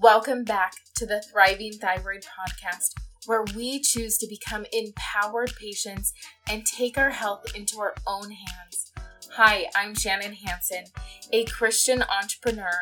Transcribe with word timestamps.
Welcome 0.00 0.42
back 0.42 0.72
to 0.96 1.06
the 1.06 1.22
Thriving 1.22 1.74
Thyroid 1.74 2.24
Podcast, 2.24 3.00
where 3.26 3.44
we 3.54 3.78
choose 3.78 4.18
to 4.18 4.26
become 4.26 4.66
empowered 4.72 5.54
patients 5.54 6.12
and 6.50 6.66
take 6.66 6.98
our 6.98 7.10
health 7.10 7.54
into 7.54 7.78
our 7.78 7.94
own 8.04 8.32
hands. 8.32 8.92
Hi, 9.34 9.66
I'm 9.76 9.94
Shannon 9.94 10.34
Hanson, 10.34 10.86
a 11.32 11.44
Christian 11.44 12.02
entrepreneur, 12.02 12.72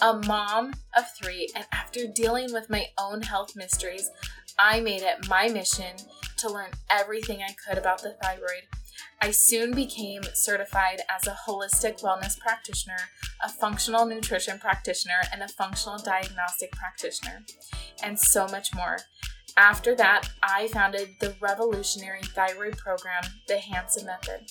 a 0.00 0.14
mom 0.26 0.74
of 0.96 1.04
three, 1.20 1.50
and 1.56 1.66
after 1.72 2.06
dealing 2.06 2.52
with 2.52 2.70
my 2.70 2.86
own 2.96 3.22
health 3.22 3.56
mysteries, 3.56 4.08
I 4.56 4.80
made 4.80 5.02
it 5.02 5.28
my 5.28 5.48
mission 5.48 5.96
to 6.36 6.50
learn 6.50 6.70
everything 6.88 7.40
I 7.42 7.54
could 7.66 7.78
about 7.78 8.00
the 8.00 8.16
thyroid 8.22 8.68
I 9.20 9.30
soon 9.30 9.72
became 9.72 10.22
certified 10.34 11.02
as 11.08 11.26
a 11.26 11.36
holistic 11.46 12.02
wellness 12.02 12.38
practitioner, 12.38 12.96
a 13.42 13.48
functional 13.48 14.06
nutrition 14.06 14.58
practitioner, 14.58 15.20
and 15.32 15.42
a 15.42 15.48
functional 15.48 15.98
diagnostic 15.98 16.72
practitioner, 16.72 17.44
and 18.02 18.18
so 18.18 18.46
much 18.46 18.74
more. 18.74 18.98
After 19.56 19.94
that, 19.96 20.28
I 20.42 20.68
founded 20.68 21.08
the 21.20 21.34
revolutionary 21.40 22.22
thyroid 22.22 22.78
program, 22.78 23.22
the 23.48 23.58
Hanson 23.58 24.06
Method. 24.06 24.50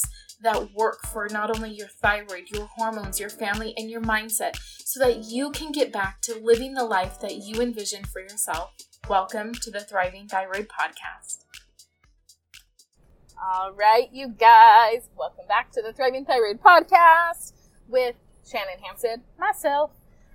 that 0.41 0.73
work 0.73 1.01
for 1.07 1.27
not 1.29 1.55
only 1.55 1.71
your 1.71 1.87
thyroid, 1.87 2.49
your 2.51 2.67
hormones, 2.75 3.19
your 3.19 3.29
family, 3.29 3.73
and 3.77 3.89
your 3.89 4.01
mindset 4.01 4.57
so 4.83 4.99
that 4.99 5.25
you 5.25 5.51
can 5.51 5.71
get 5.71 5.93
back 5.93 6.21
to 6.21 6.39
living 6.39 6.73
the 6.73 6.83
life 6.83 7.19
that 7.21 7.35
you 7.35 7.61
envision 7.61 8.03
for 8.05 8.21
yourself. 8.21 8.71
Welcome 9.07 9.53
to 9.53 9.71
the 9.71 9.81
Thriving 9.81 10.27
Thyroid 10.27 10.67
Podcast. 10.67 11.45
All 13.43 13.71
right, 13.73 14.09
you 14.11 14.27
guys, 14.29 15.09
welcome 15.17 15.45
back 15.47 15.71
to 15.71 15.81
the 15.81 15.93
Thriving 15.93 16.25
Thyroid 16.25 16.61
Podcast 16.61 17.53
with 17.87 18.15
Shannon 18.49 18.79
Hanson, 18.83 19.23
myself. 19.39 19.91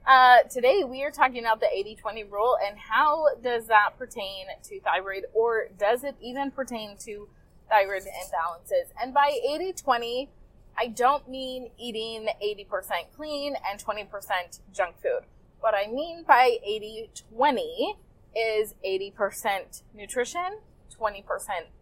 Uh, 0.06 0.42
today 0.48 0.84
we 0.84 1.02
are 1.02 1.10
talking 1.10 1.40
about 1.40 1.58
the 1.58 1.66
80-20 1.66 2.30
rule 2.30 2.56
and 2.64 2.78
how 2.78 3.26
does 3.42 3.66
that 3.66 3.90
pertain 3.98 4.46
to 4.62 4.80
thyroid 4.80 5.24
or 5.34 5.68
does 5.78 6.04
it 6.04 6.14
even 6.20 6.52
pertain 6.52 6.96
to 6.98 7.28
thyroid 7.68 8.02
imbalances. 8.02 8.92
And 9.00 9.12
by 9.12 9.38
80 9.48 9.72
20, 9.72 10.30
I 10.78 10.88
don't 10.88 11.28
mean 11.28 11.70
eating 11.78 12.28
80% 12.42 13.12
clean 13.16 13.56
and 13.68 13.82
20% 13.82 14.60
junk 14.72 14.96
food. 15.00 15.22
What 15.60 15.74
I 15.74 15.90
mean 15.90 16.24
by 16.26 16.58
80 16.62 17.10
20 17.34 17.96
is 18.36 18.74
80% 18.84 19.82
nutrition, 19.94 20.58
20% 21.00 21.24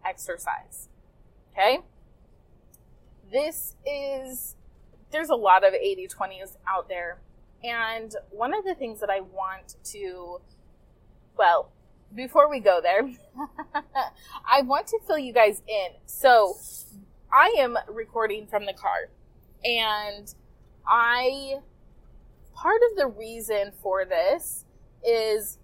exercise. 0.05 0.87
Okay? 1.51 1.79
This 3.31 3.75
is, 3.85 4.55
there's 5.11 5.29
a 5.29 5.35
lot 5.35 5.65
of 5.65 5.73
80 5.73 6.07
20s 6.07 6.55
out 6.67 6.87
there. 6.87 7.19
And 7.63 8.13
one 8.31 8.53
of 8.53 8.63
the 8.63 8.75
things 8.75 8.99
that 9.01 9.09
I 9.09 9.21
want 9.21 9.75
to, 9.85 10.39
well, 11.37 11.71
before 12.15 12.49
we 12.49 12.59
go 12.59 12.79
there, 12.81 13.01
I 14.49 14.61
want 14.61 14.87
to 14.87 14.99
fill 15.05 15.17
you 15.17 15.33
guys 15.33 15.61
in. 15.67 15.89
So, 16.05 16.55
I 17.31 17.55
am 17.59 17.77
recording 17.89 18.47
from 18.47 18.65
the 18.65 18.73
car, 18.73 19.09
and 19.63 20.33
I 20.87 21.59
part 22.55 22.81
of 22.91 22.97
the 22.97 23.07
reason 23.07 23.73
for 23.81 24.05
this 24.05 24.65
is 25.05 25.59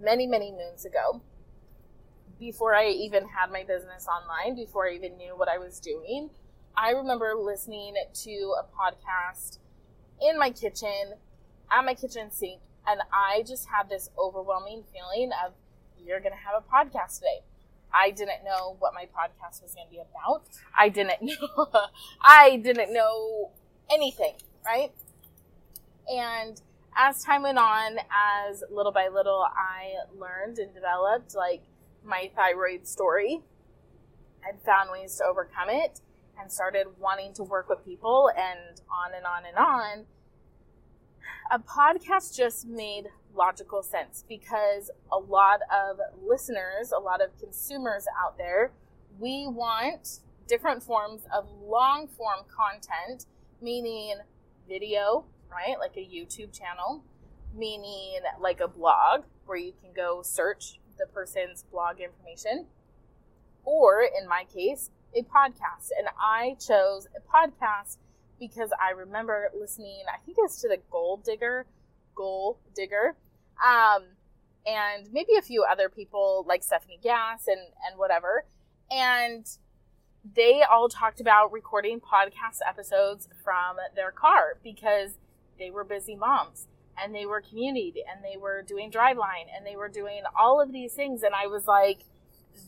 many, 0.00 0.26
many 0.26 0.52
moons 0.52 0.84
ago, 0.84 1.20
before 2.38 2.74
I 2.74 2.88
even 2.88 3.28
had 3.28 3.50
my 3.50 3.64
business 3.64 4.06
online, 4.06 4.54
before 4.54 4.88
I 4.88 4.94
even 4.94 5.16
knew 5.16 5.36
what 5.36 5.48
I 5.48 5.58
was 5.58 5.80
doing, 5.80 6.30
I 6.76 6.90
remember 6.90 7.34
listening 7.34 7.94
to 8.12 8.54
a 8.58 8.64
podcast 8.64 9.58
in 10.20 10.38
my 10.38 10.50
kitchen, 10.50 11.14
at 11.70 11.84
my 11.84 11.94
kitchen 11.94 12.30
sink, 12.30 12.60
and 12.86 13.00
I 13.12 13.42
just 13.42 13.68
had 13.68 13.88
this 13.88 14.10
overwhelming 14.18 14.84
feeling 14.92 15.30
of 15.44 15.52
you're 16.04 16.20
going 16.20 16.32
to 16.32 16.38
have 16.38 16.62
a 16.62 16.72
podcast 16.72 17.18
today. 17.18 17.40
I 17.92 18.10
didn't 18.10 18.44
know 18.44 18.76
what 18.78 18.92
my 18.94 19.04
podcast 19.04 19.62
was 19.62 19.74
going 19.74 19.86
to 19.86 19.90
be 19.90 20.00
about. 20.00 20.42
I 20.78 20.88
didn't 20.88 21.22
know. 21.22 21.66
I 22.20 22.56
didn't 22.56 22.92
know 22.92 23.50
anything, 23.90 24.34
right? 24.64 24.92
And 26.12 26.60
as 26.96 27.22
time 27.22 27.42
went 27.42 27.58
on, 27.58 27.98
as 28.48 28.64
little 28.70 28.92
by 28.92 29.08
little, 29.08 29.44
I 29.44 29.94
learned 30.18 30.58
and 30.58 30.72
developed 30.74 31.34
like 31.34 31.62
my 32.04 32.30
thyroid 32.34 32.86
story 32.86 33.42
and 34.48 34.60
found 34.62 34.90
ways 34.90 35.16
to 35.16 35.24
overcome 35.24 35.68
it 35.68 36.00
and 36.40 36.50
started 36.50 36.86
wanting 36.98 37.32
to 37.34 37.42
work 37.42 37.68
with 37.68 37.84
people 37.84 38.30
and 38.36 38.80
on 38.90 39.14
and 39.14 39.26
on 39.26 39.44
and 39.46 39.56
on. 39.56 40.06
A 41.50 41.60
podcast 41.60 42.36
just 42.36 42.66
made 42.66 43.06
logical 43.34 43.82
sense 43.82 44.24
because 44.28 44.90
a 45.12 45.18
lot 45.18 45.60
of 45.72 45.98
listeners, 46.26 46.90
a 46.90 46.98
lot 46.98 47.22
of 47.22 47.38
consumers 47.38 48.06
out 48.20 48.36
there, 48.36 48.72
we 49.20 49.46
want 49.46 50.20
different 50.48 50.82
forms 50.82 51.22
of 51.32 51.48
long 51.62 52.08
form 52.08 52.40
content, 52.48 53.26
meaning 53.62 54.14
video, 54.68 55.24
right? 55.50 55.78
Like 55.78 55.96
a 55.96 56.00
YouTube 56.00 56.52
channel, 56.52 57.04
meaning 57.54 58.18
like 58.40 58.60
a 58.60 58.68
blog 58.68 59.24
where 59.44 59.58
you 59.58 59.72
can 59.80 59.92
go 59.94 60.22
search 60.22 60.80
the 60.98 61.06
person's 61.06 61.64
blog 61.70 62.00
information, 62.00 62.66
or 63.64 64.02
in 64.02 64.28
my 64.28 64.44
case, 64.52 64.90
a 65.14 65.22
podcast. 65.22 65.90
And 65.96 66.08
I 66.20 66.56
chose 66.58 67.06
a 67.14 67.20
podcast 67.20 67.98
because 68.38 68.70
I 68.80 68.90
remember 68.90 69.50
listening, 69.58 70.02
I 70.12 70.18
think 70.24 70.38
it 70.38 70.42
was 70.42 70.60
to 70.62 70.68
the 70.68 70.78
Goal 70.90 71.22
Digger, 71.24 71.66
Goal 72.14 72.58
Digger, 72.74 73.16
um, 73.64 74.04
and 74.66 75.12
maybe 75.12 75.36
a 75.38 75.42
few 75.42 75.64
other 75.64 75.88
people 75.88 76.44
like 76.48 76.62
Stephanie 76.62 76.98
Gass 77.02 77.46
and 77.46 77.60
and 77.88 77.98
whatever, 77.98 78.44
and 78.90 79.46
they 80.34 80.62
all 80.62 80.88
talked 80.88 81.20
about 81.20 81.52
recording 81.52 82.00
podcast 82.00 82.58
episodes 82.66 83.28
from 83.44 83.76
their 83.94 84.10
car 84.10 84.58
because 84.62 85.12
they 85.58 85.70
were 85.70 85.84
busy 85.84 86.16
moms 86.16 86.66
and 87.00 87.14
they 87.14 87.26
were 87.26 87.40
community 87.40 88.02
and 88.10 88.24
they 88.24 88.36
were 88.36 88.62
doing 88.62 88.90
driveline 88.90 89.46
and 89.54 89.64
they 89.64 89.76
were 89.76 89.88
doing 89.88 90.22
all 90.38 90.60
of 90.60 90.72
these 90.72 90.94
things 90.94 91.22
and 91.22 91.34
I 91.34 91.46
was 91.46 91.66
like 91.66 92.00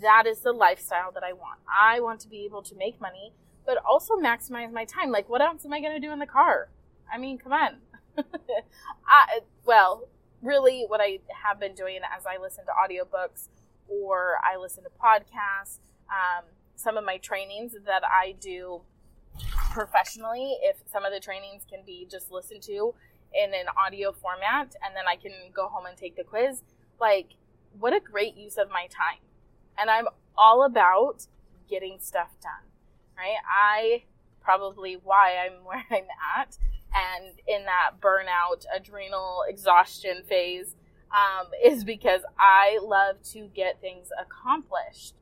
that 0.03 0.27
is 0.27 0.41
the 0.41 0.53
lifestyle 0.53 1.11
that 1.13 1.23
I 1.25 1.33
want. 1.33 1.61
I 1.67 2.01
want 2.01 2.21
to 2.21 2.29
be 2.29 2.45
able 2.45 2.63
to 2.63 2.75
make 2.75 3.01
money 3.01 3.33
but 3.69 3.77
also 3.85 4.15
maximize 4.15 4.73
my 4.73 4.87
time. 4.87 5.11
Like 5.11 5.29
what 5.29 5.43
else 5.43 5.67
am 5.67 5.75
I 5.75 5.81
going 5.81 5.93
to 5.93 6.01
do 6.01 6.11
in 6.11 6.19
the 6.19 6.27
car? 6.27 6.71
I 7.13 7.19
mean, 7.19 7.37
come 7.37 7.53
on. 7.53 7.77
I, 9.07 9.41
well, 9.67 10.09
really 10.41 10.87
what 10.89 11.03
I 11.03 11.19
have 11.45 11.61
been 11.61 11.75
doing 11.75 11.99
as 12.17 12.25
I 12.25 12.41
listen 12.41 12.65
to 12.65 12.71
audiobooks 12.71 13.49
or 13.87 14.37
I 14.43 14.57
listen 14.57 14.85
to 14.85 14.91
podcasts, 14.91 15.81
um, 16.09 16.45
some 16.77 16.97
of 16.97 17.05
my 17.05 17.19
trainings 17.19 17.75
that 17.85 18.03
I 18.05 18.37
do 18.41 18.81
professionally, 19.71 20.57
if 20.63 20.79
some 20.91 21.05
of 21.05 21.13
the 21.13 21.21
trainings 21.21 21.65
can 21.69 21.81
be 21.85 22.07
just 22.11 22.31
listened 22.31 22.63
to 22.63 22.95
in 23.35 23.51
an 23.51 23.67
audio 23.77 24.13
format 24.13 24.75
and 24.83 24.97
then 24.97 25.05
I 25.07 25.17
can 25.17 25.33
go 25.53 25.69
home 25.69 25.85
and 25.85 25.95
take 25.95 26.17
the 26.17 26.25
quiz, 26.25 26.63
like 26.99 27.35
what 27.79 27.93
a 27.93 28.01
great 28.01 28.35
use 28.35 28.57
of 28.57 28.71
my 28.71 28.87
time. 28.87 29.21
And 29.77 29.91
I'm 29.91 30.07
all 30.39 30.65
about 30.65 31.27
getting 31.69 31.99
stuff 32.01 32.31
done, 32.43 32.68
right? 33.19 33.37
I 33.51 34.05
probably 34.41 34.95
why 35.03 35.37
I'm 35.45 35.65
where 35.65 35.85
I'm 35.91 36.07
at 36.39 36.57
and 36.95 37.35
in 37.47 37.65
that 37.67 38.01
burnout, 38.01 38.65
adrenal 38.75 39.45
exhaustion 39.49 40.23
phase 40.27 40.75
um, 41.11 41.49
is 41.65 41.85
because 41.85 42.23
I 42.39 42.79
love 42.83 43.23
to 43.33 43.49
get 43.55 43.81
things 43.81 44.09
accomplished. 44.19 45.15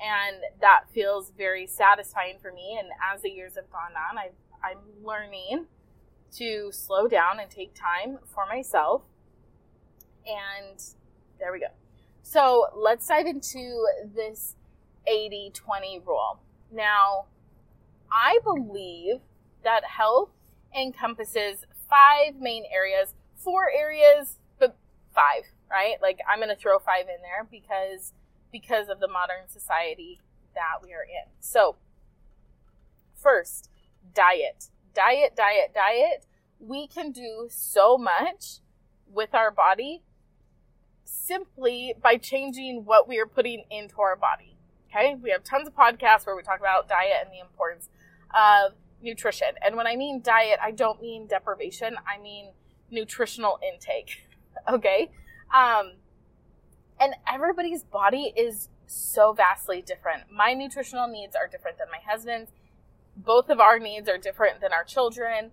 And 0.00 0.42
that 0.60 0.84
feels 0.92 1.32
very 1.36 1.66
satisfying 1.66 2.38
for 2.40 2.52
me. 2.52 2.76
And 2.78 2.88
as 3.12 3.22
the 3.22 3.30
years 3.30 3.54
have 3.54 3.70
gone 3.70 3.92
on, 4.10 4.18
i 4.18 4.30
I'm 4.64 4.78
learning 5.04 5.66
to 6.36 6.70
slow 6.70 7.08
down 7.08 7.40
and 7.40 7.50
take 7.50 7.74
time 7.74 8.18
for 8.32 8.46
myself. 8.46 9.02
And 10.24 10.80
there 11.40 11.52
we 11.52 11.58
go. 11.58 11.66
So 12.22 12.66
let's 12.76 13.06
dive 13.08 13.26
into 13.26 13.84
this 14.14 14.54
80 15.06 15.50
20 15.52 16.00
rule. 16.06 16.40
Now, 16.72 17.26
I 18.12 18.38
believe 18.44 19.20
that 19.64 19.84
health 19.84 20.30
encompasses 20.76 21.64
five 21.88 22.40
main 22.40 22.64
areas, 22.72 23.14
four 23.36 23.70
areas, 23.74 24.38
but 24.58 24.76
five, 25.14 25.44
right? 25.70 25.96
Like 26.02 26.18
I'm 26.28 26.38
going 26.38 26.48
to 26.48 26.56
throw 26.56 26.78
five 26.78 27.02
in 27.02 27.22
there 27.22 27.46
because 27.50 28.12
because 28.52 28.88
of 28.88 29.00
the 29.00 29.08
modern 29.08 29.48
society 29.48 30.20
that 30.54 30.82
we 30.82 30.92
are 30.92 31.02
in. 31.02 31.30
So, 31.40 31.76
first, 33.14 33.70
diet. 34.14 34.68
Diet, 34.94 35.34
diet, 35.34 35.72
diet. 35.74 36.26
We 36.60 36.86
can 36.86 37.12
do 37.12 37.48
so 37.50 37.96
much 37.96 38.58
with 39.10 39.34
our 39.34 39.50
body 39.50 40.02
simply 41.04 41.94
by 42.00 42.16
changing 42.18 42.84
what 42.84 43.08
we 43.08 43.18
are 43.18 43.26
putting 43.26 43.64
into 43.70 44.00
our 44.00 44.16
body. 44.16 44.56
Okay? 44.88 45.14
We 45.14 45.30
have 45.30 45.42
tons 45.42 45.66
of 45.66 45.74
podcasts 45.74 46.26
where 46.26 46.36
we 46.36 46.42
talk 46.42 46.60
about 46.60 46.88
diet 46.88 47.24
and 47.24 47.32
the 47.32 47.40
importance 47.40 47.88
of 48.34 48.72
nutrition. 49.02 49.48
And 49.64 49.76
when 49.76 49.86
I 49.86 49.96
mean 49.96 50.20
diet, 50.22 50.58
I 50.62 50.70
don't 50.70 51.00
mean 51.00 51.26
deprivation, 51.26 51.96
I 52.06 52.20
mean 52.20 52.52
nutritional 52.90 53.58
intake. 53.66 54.24
okay? 54.68 55.10
Um, 55.54 55.92
and 57.00 57.14
everybody's 57.32 57.82
body 57.82 58.32
is 58.36 58.68
so 58.86 59.32
vastly 59.32 59.82
different. 59.82 60.24
My 60.30 60.54
nutritional 60.54 61.08
needs 61.08 61.34
are 61.34 61.48
different 61.48 61.78
than 61.78 61.88
my 61.90 61.98
husband's. 62.06 62.52
Both 63.16 63.50
of 63.50 63.60
our 63.60 63.78
needs 63.78 64.08
are 64.08 64.18
different 64.18 64.60
than 64.60 64.72
our 64.72 64.84
children. 64.84 65.50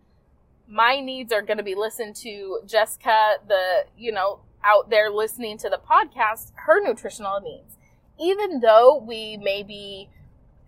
My 0.68 1.00
needs 1.00 1.34
are 1.34 1.42
going 1.42 1.58
to 1.58 1.64
be 1.64 1.76
listened 1.76 2.16
to 2.18 2.62
Jessica, 2.66 3.36
the, 3.48 3.86
you 3.98 4.12
know, 4.12 4.42
out 4.64 4.90
there 4.90 5.10
listening 5.10 5.58
to 5.60 5.70
the 5.70 5.80
podcast, 5.80 6.52
her 6.56 6.82
nutritional 6.82 7.40
needs. 7.40 7.78
Even 8.20 8.60
though 8.60 9.04
we 9.06 9.38
may 9.38 9.64
be 9.64 10.10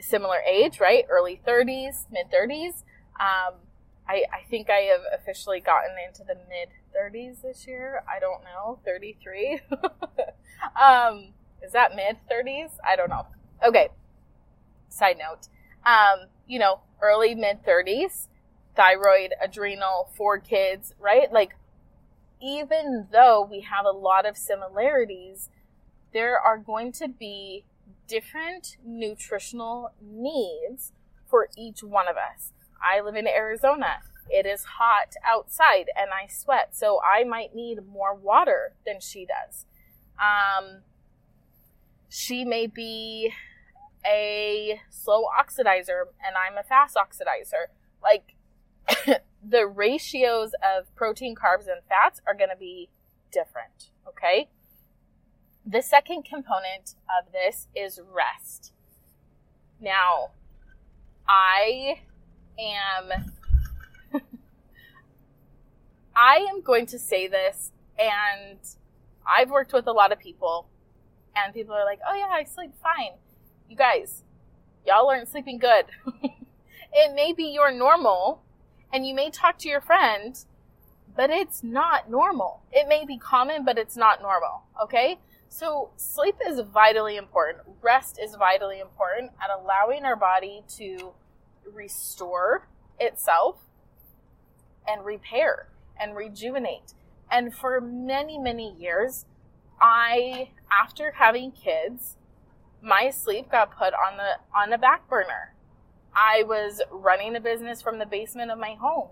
similar 0.02 0.40
age, 0.40 0.80
right? 0.80 1.06
Early 1.10 1.40
30s, 1.46 2.06
mid 2.12 2.28
30s. 2.32 2.84
Um, 3.20 3.56
I, 4.08 4.24
I 4.34 4.44
think 4.50 4.70
I 4.70 4.90
have 4.92 5.02
officially 5.14 5.60
gotten 5.60 5.92
into 6.06 6.24
the 6.24 6.36
mid 6.50 6.70
30s 6.96 7.42
this 7.42 7.68
year. 7.68 8.04
I 8.14 8.20
don't 8.20 8.44
know, 8.44 8.80
33. 8.86 9.62
um, 10.82 11.34
is 11.62 11.72
that 11.72 11.96
mid 11.96 12.18
30s? 12.30 12.72
I 12.86 12.96
don't 12.96 13.10
know. 13.10 13.28
Okay. 13.66 13.90
Side 14.90 15.18
note. 15.18 15.48
Um, 15.86 16.28
you 16.48 16.60
know, 16.60 16.82
early 17.02 17.36
mid 17.36 17.64
30s, 17.64 18.28
thyroid, 18.76 19.34
adrenal, 19.42 20.10
four 20.16 20.40
kids, 20.40 20.94
right? 21.00 21.32
Like, 21.32 21.56
even 22.42 23.08
though 23.12 23.48
we 23.50 23.62
have 23.62 23.86
a 23.86 23.92
lot 23.92 24.26
of 24.26 24.36
similarities, 24.36 25.50
there 26.14 26.38
are 26.38 26.58
going 26.58 26.92
to 26.94 27.08
be 27.08 27.64
different 28.12 28.76
nutritional 28.86 29.94
needs 30.02 30.92
for 31.30 31.48
each 31.58 31.82
one 31.82 32.10
of 32.10 32.18
us. 32.18 32.52
I 32.84 33.00
live 33.00 33.16
in 33.16 33.26
Arizona. 33.26 34.00
It 34.30 34.46
is 34.46 34.66
hot 34.66 35.16
outside 35.26 35.86
and 35.98 36.10
I 36.12 36.28
sweat, 36.28 36.76
so 36.76 37.00
I 37.02 37.24
might 37.24 37.56
need 37.56 37.88
more 37.88 38.14
water 38.14 38.74
than 38.86 39.00
she 39.00 39.26
does. 39.26 39.66
Um, 40.20 40.82
she 42.10 42.44
may 42.44 42.68
be 42.68 43.32
a 44.06 44.82
slow 44.90 45.24
oxidizer 45.24 46.04
and 46.26 46.36
I'm 46.36 46.58
a 46.58 46.64
fast 46.64 46.98
oxidizer. 46.98 47.68
Like 48.04 48.36
the 49.48 49.68
ratios 49.68 50.52
of 50.62 50.94
protein, 50.96 51.34
carbs, 51.34 51.68
and 51.68 51.82
fats 51.88 52.20
are 52.28 52.34
going 52.34 52.50
to 52.50 52.58
be 52.58 52.90
different. 53.32 53.92
Okay. 54.06 54.50
The 55.66 55.82
second 55.82 56.24
component 56.26 56.96
of 57.20 57.32
this 57.32 57.68
is 57.76 58.00
rest. 58.12 58.74
Now, 59.80 60.32
I 61.28 62.02
am 62.60 63.32
I 66.16 66.48
am 66.52 66.62
going 66.62 66.88
to 66.88 67.00
say 67.00 67.28
this 67.28 67.72
and 68.00 68.58
I've 69.26 69.52
worked 69.52 69.72
with 69.72 69.86
a 69.86 69.92
lot 69.92 70.12
of 70.12 70.20
people 70.20 70.68
and 71.36 71.54
people 71.54 71.76
are 71.76 71.86
like, 71.86 72.00
"Oh 72.08 72.16
yeah, 72.16 72.30
I 72.32 72.44
sleep 72.44 72.74
fine." 72.82 73.20
You 73.70 73.76
guys, 73.78 74.24
y'all 74.86 75.10
aren't 75.10 75.30
sleeping 75.30 75.60
good. 75.60 75.86
it 76.24 77.14
may 77.14 77.34
be 77.34 77.46
your 77.46 77.72
normal 77.72 78.42
and 78.92 79.06
you 79.06 79.14
may 79.14 79.30
talk 79.30 79.60
to 79.60 79.70
your 79.70 79.80
friend, 79.80 80.44
but 81.16 81.30
it's 81.30 81.64
not 81.64 82.10
normal. 82.10 82.64
It 82.72 82.88
may 82.88 83.06
be 83.06 83.18
common, 83.18 83.64
but 83.64 83.78
it's 83.78 83.96
not 83.96 84.22
normal, 84.22 84.64
okay? 84.84 85.20
So, 85.54 85.90
sleep 85.98 86.36
is 86.48 86.62
vitally 86.62 87.18
important. 87.18 87.68
Rest 87.82 88.18
is 88.18 88.36
vitally 88.36 88.80
important 88.80 89.34
at 89.44 89.50
allowing 89.54 90.06
our 90.06 90.16
body 90.16 90.64
to 90.78 91.12
restore 91.70 92.70
itself 92.98 93.58
and 94.88 95.04
repair 95.04 95.68
and 96.00 96.16
rejuvenate. 96.16 96.94
And 97.30 97.54
for 97.54 97.82
many, 97.82 98.40
many 98.40 98.74
years, 98.80 99.26
I, 99.82 100.52
after 100.72 101.16
having 101.18 101.52
kids, 101.52 102.16
my 102.82 103.10
sleep 103.10 103.52
got 103.52 103.78
put 103.78 103.94
on 103.94 104.16
the 104.16 104.58
on 104.58 104.70
the 104.70 104.78
back 104.78 105.10
burner. 105.10 105.54
I 106.16 106.44
was 106.44 106.82
running 106.90 107.36
a 107.36 107.42
business 107.42 107.82
from 107.82 108.00
the 108.00 108.06
basement 108.06 108.52
of 108.52 108.58
my 108.58 108.76
home, 108.80 109.10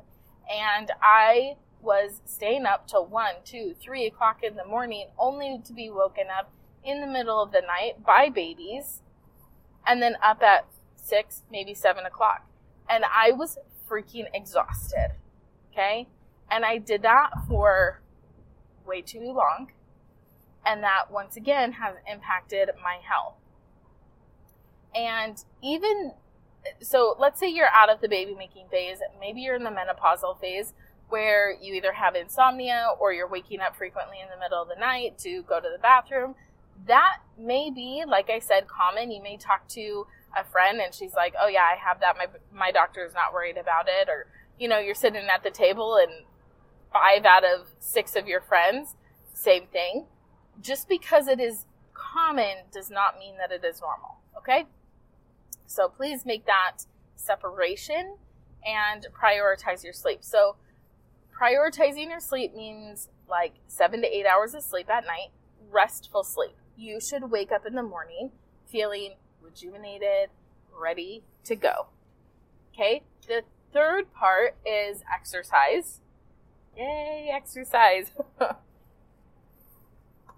and 0.49 0.89
I 1.01 1.57
was 1.81 2.21
staying 2.25 2.65
up 2.65 2.87
till 2.87 3.05
one, 3.05 3.35
two, 3.45 3.73
three 3.79 4.05
o'clock 4.05 4.43
in 4.43 4.55
the 4.55 4.65
morning, 4.65 5.07
only 5.17 5.61
to 5.65 5.73
be 5.73 5.89
woken 5.89 6.25
up 6.37 6.51
in 6.83 7.01
the 7.01 7.07
middle 7.07 7.41
of 7.41 7.51
the 7.51 7.61
night 7.61 8.03
by 8.05 8.29
babies, 8.29 9.01
and 9.85 10.01
then 10.01 10.15
up 10.21 10.41
at 10.41 10.65
six, 10.95 11.43
maybe 11.51 11.73
seven 11.73 12.05
o'clock. 12.05 12.47
And 12.89 13.03
I 13.05 13.31
was 13.31 13.57
freaking 13.89 14.25
exhausted. 14.33 15.11
Okay. 15.71 16.07
And 16.51 16.65
I 16.65 16.77
did 16.77 17.01
that 17.03 17.29
for 17.47 18.01
way 18.85 19.01
too 19.01 19.31
long. 19.31 19.71
And 20.65 20.83
that 20.83 21.09
once 21.09 21.37
again 21.37 21.73
has 21.73 21.95
impacted 22.11 22.69
my 22.83 22.99
health. 23.01 23.35
And 24.93 25.43
even 25.63 26.13
so, 26.81 27.15
let's 27.17 27.39
say 27.39 27.47
you're 27.47 27.69
out 27.73 27.89
of 27.89 28.01
the 28.01 28.09
baby 28.09 28.35
making 28.35 28.67
phase, 28.69 28.97
maybe 29.19 29.41
you're 29.41 29.55
in 29.55 29.63
the 29.63 29.69
menopausal 29.69 30.39
phase 30.41 30.73
where 31.09 31.51
you 31.61 31.73
either 31.73 31.93
have 31.93 32.15
insomnia 32.15 32.89
or 32.99 33.13
you're 33.13 33.27
waking 33.27 33.59
up 33.59 33.75
frequently 33.75 34.17
in 34.21 34.29
the 34.29 34.39
middle 34.39 34.61
of 34.61 34.69
the 34.69 34.79
night 34.79 35.17
to 35.19 35.43
go 35.43 35.59
to 35.59 35.69
the 35.71 35.81
bathroom. 35.81 36.35
That 36.87 37.17
may 37.37 37.69
be, 37.69 38.03
like 38.07 38.29
I 38.29 38.39
said, 38.39 38.67
common. 38.67 39.11
You 39.11 39.21
may 39.21 39.37
talk 39.37 39.67
to 39.69 40.07
a 40.37 40.43
friend 40.43 40.79
and 40.79 40.93
she's 40.93 41.13
like, 41.13 41.33
"Oh 41.41 41.47
yeah, 41.47 41.63
I 41.63 41.75
have 41.75 41.99
that. 41.99 42.15
My 42.17 42.27
my 42.53 42.71
doctor 42.71 43.03
is 43.05 43.13
not 43.13 43.33
worried 43.33 43.57
about 43.57 43.87
it." 43.87 44.07
Or 44.07 44.27
you 44.57 44.67
know, 44.67 44.79
you're 44.79 44.95
sitting 44.95 45.27
at 45.27 45.43
the 45.43 45.51
table 45.51 45.95
and 45.95 46.25
five 46.91 47.25
out 47.25 47.43
of 47.43 47.67
six 47.79 48.15
of 48.15 48.27
your 48.27 48.41
friends, 48.41 48.95
same 49.33 49.67
thing. 49.67 50.05
Just 50.61 50.89
because 50.89 51.27
it 51.27 51.39
is 51.39 51.65
common 51.93 52.57
does 52.71 52.89
not 52.89 53.17
mean 53.19 53.37
that 53.37 53.51
it 53.51 53.63
is 53.65 53.81
normal. 53.81 54.17
Okay, 54.37 54.65
so 55.65 55.87
please 55.87 56.25
make 56.25 56.45
that 56.45 56.77
separation 57.15 58.17
and 58.65 59.07
prioritize 59.13 59.83
your 59.83 59.93
sleep. 59.93 60.19
So 60.21 60.55
prioritizing 61.39 62.09
your 62.09 62.19
sleep 62.19 62.55
means 62.55 63.09
like 63.29 63.53
seven 63.67 64.01
to 64.01 64.07
eight 64.07 64.25
hours 64.25 64.53
of 64.53 64.63
sleep 64.63 64.89
at 64.89 65.05
night, 65.05 65.29
restful 65.71 66.23
sleep. 66.23 66.55
You 66.75 66.99
should 66.99 67.29
wake 67.31 67.51
up 67.51 67.65
in 67.65 67.75
the 67.75 67.83
morning 67.83 68.31
feeling 68.67 69.15
rejuvenated, 69.41 70.29
ready 70.79 71.23
to 71.45 71.55
go. 71.55 71.87
Okay, 72.73 73.03
the 73.27 73.43
third 73.73 74.13
part 74.13 74.55
is 74.65 75.03
exercise. 75.13 76.01
Yay, 76.77 77.31
exercise. 77.33 78.11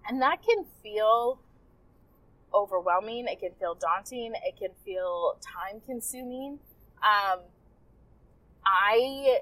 and 0.08 0.22
that 0.22 0.42
can 0.42 0.66
feel 0.82 1.40
overwhelming, 2.54 3.28
it 3.28 3.40
can 3.40 3.52
feel 3.60 3.76
daunting, 3.76 4.34
it 4.46 4.58
can 4.58 4.72
feel 4.84 5.38
time 5.42 5.82
consuming. 5.86 6.60
Um, 7.04 7.40
I 8.66 9.40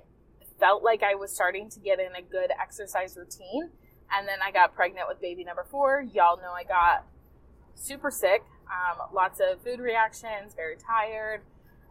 felt 0.60 0.84
like 0.84 1.04
I 1.04 1.16
was 1.16 1.34
starting 1.34 1.70
to 1.70 1.80
get 1.80 2.00
in 2.00 2.16
a 2.16 2.22
good 2.22 2.52
exercise 2.62 3.18
routine. 3.18 3.70
And 4.12 4.28
then 4.28 4.40
I 4.44 4.52
got 4.52 4.76
pregnant 4.76 5.08
with 5.08 5.22
baby 5.22 5.44
number 5.44 5.66
four. 5.70 6.04
Y'all 6.14 6.38
know 6.38 6.52
I 6.52 6.64
got 6.64 7.06
super 7.76 8.12
sick, 8.12 8.44
um, 8.68 9.08
lots 9.14 9.40
of 9.40 9.62
food 9.62 9.80
reactions, 9.80 10.54
very 10.56 10.76
tired. 10.76 11.42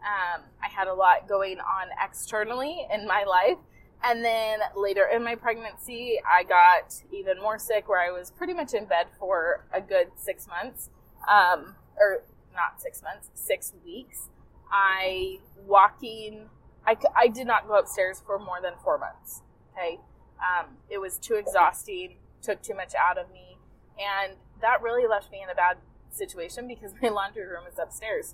Um, 0.01 0.43
I 0.63 0.67
had 0.67 0.87
a 0.87 0.93
lot 0.93 1.27
going 1.27 1.59
on 1.59 1.87
externally 2.03 2.87
in 2.93 3.07
my 3.07 3.23
life. 3.23 3.57
And 4.01 4.23
then 4.23 4.59
later 4.77 5.09
in 5.13 5.23
my 5.23 5.35
pregnancy, 5.35 6.19
I 6.25 6.43
got 6.43 6.93
even 7.11 7.41
more 7.41 7.59
sick 7.59 7.89
where 7.89 7.99
I 7.99 8.11
was 8.11 8.31
pretty 8.31 8.53
much 8.53 8.73
in 8.73 8.85
bed 8.85 9.07
for 9.17 9.65
a 9.73 9.81
good 9.81 10.07
six 10.15 10.47
months. 10.47 10.89
Um, 11.29 11.75
or 11.97 12.23
not 12.55 12.81
six 12.81 13.03
months, 13.03 13.29
six 13.33 13.73
weeks. 13.85 14.29
I 14.71 15.39
walking 15.65 16.49
I, 16.89 16.97
I 17.15 17.27
did 17.27 17.45
not 17.45 17.67
go 17.67 17.77
upstairs 17.77 18.21
for 18.25 18.39
more 18.39 18.59
than 18.61 18.73
four 18.83 18.97
months. 18.97 19.43
Okay. 19.73 19.99
Um, 20.39 20.77
it 20.89 20.97
was 20.97 21.19
too 21.19 21.35
exhausting, 21.35 22.17
took 22.41 22.63
too 22.63 22.73
much 22.73 22.93
out 22.95 23.19
of 23.19 23.31
me. 23.31 23.57
And 23.99 24.37
that 24.61 24.81
really 24.81 25.07
left 25.07 25.31
me 25.31 25.41
in 25.43 25.49
a 25.49 25.55
bad 25.55 25.77
situation 26.09 26.67
because 26.67 26.93
my 27.01 27.09
laundry 27.09 27.45
room 27.45 27.65
is 27.71 27.77
upstairs. 27.77 28.33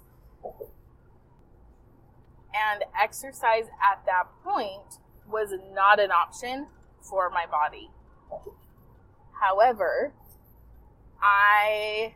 And 2.53 2.85
exercise 3.01 3.65
at 3.83 4.05
that 4.05 4.27
point 4.41 5.01
was 5.29 5.49
not 5.73 5.99
an 5.99 6.11
option 6.11 6.67
for 7.01 7.29
my 7.29 7.45
body. 7.45 7.89
However, 9.41 10.13
I 11.21 12.15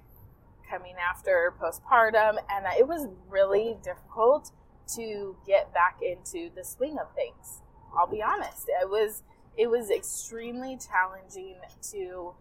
coming 0.70 0.96
after 0.98 1.54
postpartum 1.60 2.38
and 2.50 2.66
it 2.78 2.88
was 2.88 3.08
really 3.28 3.76
difficult 3.84 4.52
to 4.96 5.36
get 5.46 5.74
back 5.74 6.00
into 6.02 6.50
the 6.56 6.64
swing 6.64 6.98
of 7.00 7.14
things. 7.16 7.62
I'll 7.98 8.08
be 8.08 8.22
honest. 8.22 8.70
It 8.82 8.90
was 8.90 9.24
it 9.58 9.70
was 9.70 9.90
extremely 9.90 10.78
challenging 10.78 11.58
to 11.92 12.34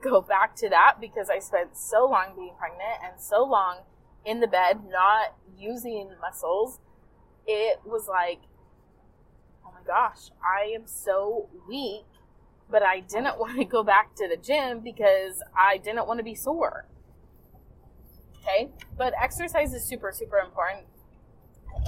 go 0.00 0.20
back 0.20 0.54
to 0.56 0.68
that 0.68 0.98
because 1.00 1.28
I 1.28 1.38
spent 1.38 1.76
so 1.76 2.08
long 2.08 2.34
being 2.36 2.54
pregnant 2.58 3.00
and 3.04 3.20
so 3.20 3.44
long 3.44 3.78
in 4.24 4.40
the 4.40 4.46
bed 4.46 4.80
not 4.88 5.34
using 5.58 6.10
muscles. 6.20 6.78
It 7.46 7.80
was 7.84 8.06
like, 8.08 8.40
oh 9.66 9.72
my 9.72 9.84
gosh, 9.86 10.30
I 10.42 10.72
am 10.74 10.86
so 10.86 11.48
weak, 11.68 12.06
but 12.70 12.82
I 12.82 13.00
didn't 13.00 13.38
want 13.38 13.58
to 13.58 13.64
go 13.64 13.82
back 13.82 14.14
to 14.16 14.28
the 14.28 14.36
gym 14.36 14.80
because 14.80 15.42
I 15.56 15.78
didn't 15.78 16.06
want 16.06 16.18
to 16.18 16.24
be 16.24 16.34
sore. 16.34 16.86
Okay, 18.42 18.70
but 18.98 19.12
exercise 19.20 19.72
is 19.72 19.84
super, 19.84 20.10
super 20.12 20.38
important. 20.38 20.86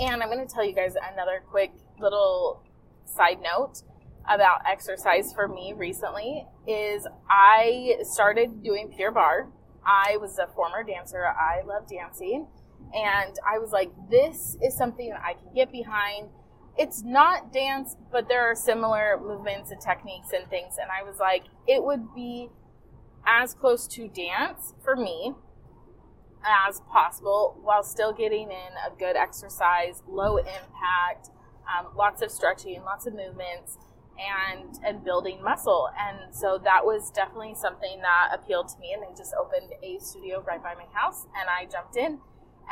And 0.01 0.23
I'm 0.23 0.31
going 0.31 0.47
to 0.47 0.53
tell 0.53 0.65
you 0.65 0.75
guys 0.75 0.95
another 1.13 1.43
quick 1.51 1.73
little 2.01 2.63
side 3.05 3.39
note 3.43 3.83
about 4.29 4.61
exercise 4.67 5.33
for 5.33 5.49
me 5.49 5.75
recently 5.77 6.47
is 6.67 7.07
I 7.29 7.97
started 8.03 8.63
doing 8.63 8.93
Pure 8.95 9.13
Barre. 9.13 9.49
I 9.87 10.17
was 10.17 10.39
a 10.39 10.47
former 10.55 10.83
dancer. 10.83 11.27
I 11.27 11.63
love 11.67 11.89
dancing. 11.89 12.47
And 12.95 13.37
I 13.47 13.59
was 13.59 13.71
like, 13.73 13.91
this 14.11 14.57
is 14.63 14.77
something 14.77 15.11
that 15.11 15.21
I 15.21 15.35
can 15.35 15.53
get 15.55 15.71
behind. 15.71 16.29
It's 16.77 17.03
not 17.03 17.53
dance, 17.53 17.97
but 18.11 18.29
there 18.29 18.51
are 18.51 18.55
similar 18.55 19.21
movements 19.21 19.71
and 19.71 19.81
techniques 19.81 20.29
and 20.33 20.49
things. 20.49 20.75
And 20.81 20.91
I 20.91 21.09
was 21.09 21.19
like, 21.19 21.45
it 21.67 21.83
would 21.83 22.15
be 22.15 22.49
as 23.27 23.55
close 23.55 23.87
to 23.89 24.09
dance 24.09 24.75
for 24.83 24.97
me 24.97 25.35
as 26.45 26.81
possible 26.93 27.59
while 27.63 27.83
still 27.83 28.13
getting 28.13 28.51
in 28.51 28.73
a 28.87 28.95
good 28.99 29.17
exercise, 29.17 30.03
low 30.07 30.37
impact, 30.37 31.31
um, 31.67 31.89
lots 31.97 32.23
of 32.23 32.31
stretching, 32.31 32.83
lots 32.83 33.07
of 33.07 33.15
movements, 33.15 33.79
and 34.19 34.79
and 34.85 35.05
building 35.05 35.43
muscle. 35.43 35.89
And 35.99 36.35
so 36.35 36.61
that 36.63 36.85
was 36.85 37.11
definitely 37.11 37.55
something 37.55 38.01
that 38.03 38.31
appealed 38.33 38.69
to 38.69 38.79
me. 38.79 38.93
And 38.93 39.03
they 39.03 39.17
just 39.17 39.35
opened 39.35 39.73
a 39.83 39.99
studio 39.99 40.43
right 40.47 40.63
by 40.63 40.75
my 40.75 40.87
house, 40.93 41.27
and 41.39 41.49
I 41.49 41.67
jumped 41.67 41.97
in, 41.97 42.19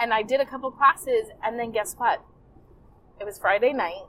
and 0.01 0.13
I 0.13 0.23
did 0.23 0.41
a 0.41 0.47
couple 0.47 0.71
classes. 0.71 1.29
And 1.43 1.59
then 1.59 1.73
guess 1.73 1.95
what? 1.95 2.25
It 3.21 3.25
was 3.25 3.39
Friday 3.39 3.73
night. 3.73 4.07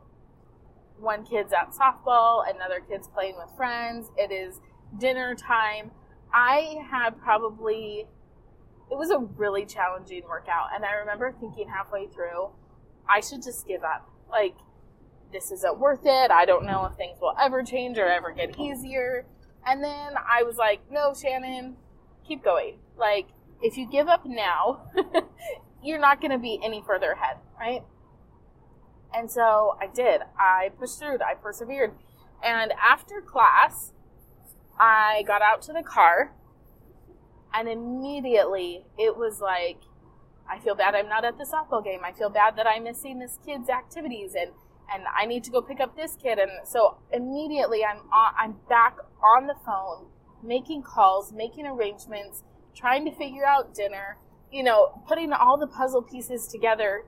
One 0.99 1.25
kid's 1.25 1.51
at 1.53 1.71
softball, 1.71 2.43
another 2.47 2.79
kid's 2.79 3.07
playing 3.07 3.35
with 3.37 3.49
friends. 3.57 4.11
It 4.17 4.31
is 4.31 4.61
dinner 4.97 5.35
time. 5.35 5.91
I 6.33 6.77
had 6.89 7.19
probably 7.19 8.07
it 8.91 8.97
was 8.97 9.09
a 9.09 9.17
really 9.17 9.65
challenging 9.65 10.23
workout. 10.27 10.69
And 10.75 10.85
I 10.85 10.93
remember 10.93 11.33
thinking 11.39 11.67
halfway 11.69 12.07
through, 12.07 12.49
I 13.09 13.21
should 13.21 13.43
just 13.43 13.67
give 13.67 13.83
up. 13.83 14.09
Like, 14.29 14.55
this 15.31 15.51
isn't 15.51 15.79
worth 15.79 16.05
it. 16.05 16.31
I 16.31 16.45
don't 16.45 16.65
know 16.65 16.85
if 16.85 16.95
things 16.95 17.17
will 17.19 17.35
ever 17.41 17.63
change 17.63 17.97
or 17.97 18.07
ever 18.07 18.31
get 18.31 18.57
easier. 18.59 19.25
And 19.65 19.83
then 19.83 20.13
I 20.17 20.43
was 20.43 20.57
like, 20.57 20.81
no, 20.91 21.13
Shannon, 21.13 21.75
keep 22.27 22.43
going. 22.43 22.79
Like, 22.97 23.27
if 23.61 23.77
you 23.77 23.89
give 23.89 24.07
up 24.07 24.25
now, 24.25 24.85
you're 25.83 25.99
not 25.99 26.21
going 26.21 26.31
to 26.31 26.37
be 26.37 26.59
any 26.63 26.83
further 26.85 27.11
ahead, 27.11 27.37
right? 27.59 27.83
And 29.13 29.29
so 29.29 29.77
I 29.81 29.87
did. 29.87 30.21
I 30.37 30.71
pushed 30.77 30.99
through. 30.99 31.19
I 31.21 31.35
persevered. 31.35 31.93
And 32.43 32.73
after 32.73 33.21
class, 33.21 33.93
I 34.79 35.23
got 35.25 35.41
out 35.41 35.61
to 35.63 35.73
the 35.73 35.83
car 35.83 36.33
and 37.53 37.67
immediately 37.67 38.85
it 38.97 39.15
was 39.15 39.39
like, 39.39 39.77
I 40.49 40.59
feel 40.59 40.75
bad 40.75 40.95
I'm 40.95 41.07
not 41.07 41.23
at 41.23 41.37
the 41.37 41.45
softball 41.45 41.83
game. 41.83 42.01
I 42.03 42.11
feel 42.11 42.29
bad 42.29 42.55
that 42.57 42.67
I'm 42.67 42.83
missing 42.83 43.19
this 43.19 43.39
kid's 43.45 43.69
activities 43.69 44.35
and 44.39 44.51
and 44.93 45.03
I 45.15 45.25
need 45.25 45.43
to 45.45 45.51
go 45.51 45.61
pick 45.61 45.79
up 45.79 45.95
this 45.95 46.15
kid. 46.21 46.39
And 46.39 46.51
so 46.65 46.97
immediately 47.11 47.83
I'm 47.85 47.99
on, 48.11 48.33
I'm 48.37 48.55
back 48.69 48.97
on 49.23 49.47
the 49.47 49.55
phone, 49.65 50.07
making 50.43 50.83
calls, 50.83 51.31
making 51.31 51.65
arrangements, 51.65 52.43
trying 52.75 53.05
to 53.05 53.11
figure 53.15 53.45
out 53.45 53.73
dinner, 53.73 54.17
you 54.51 54.61
know, 54.61 55.01
putting 55.07 55.31
all 55.31 55.57
the 55.57 55.67
puzzle 55.67 56.01
pieces 56.01 56.47
together. 56.47 57.05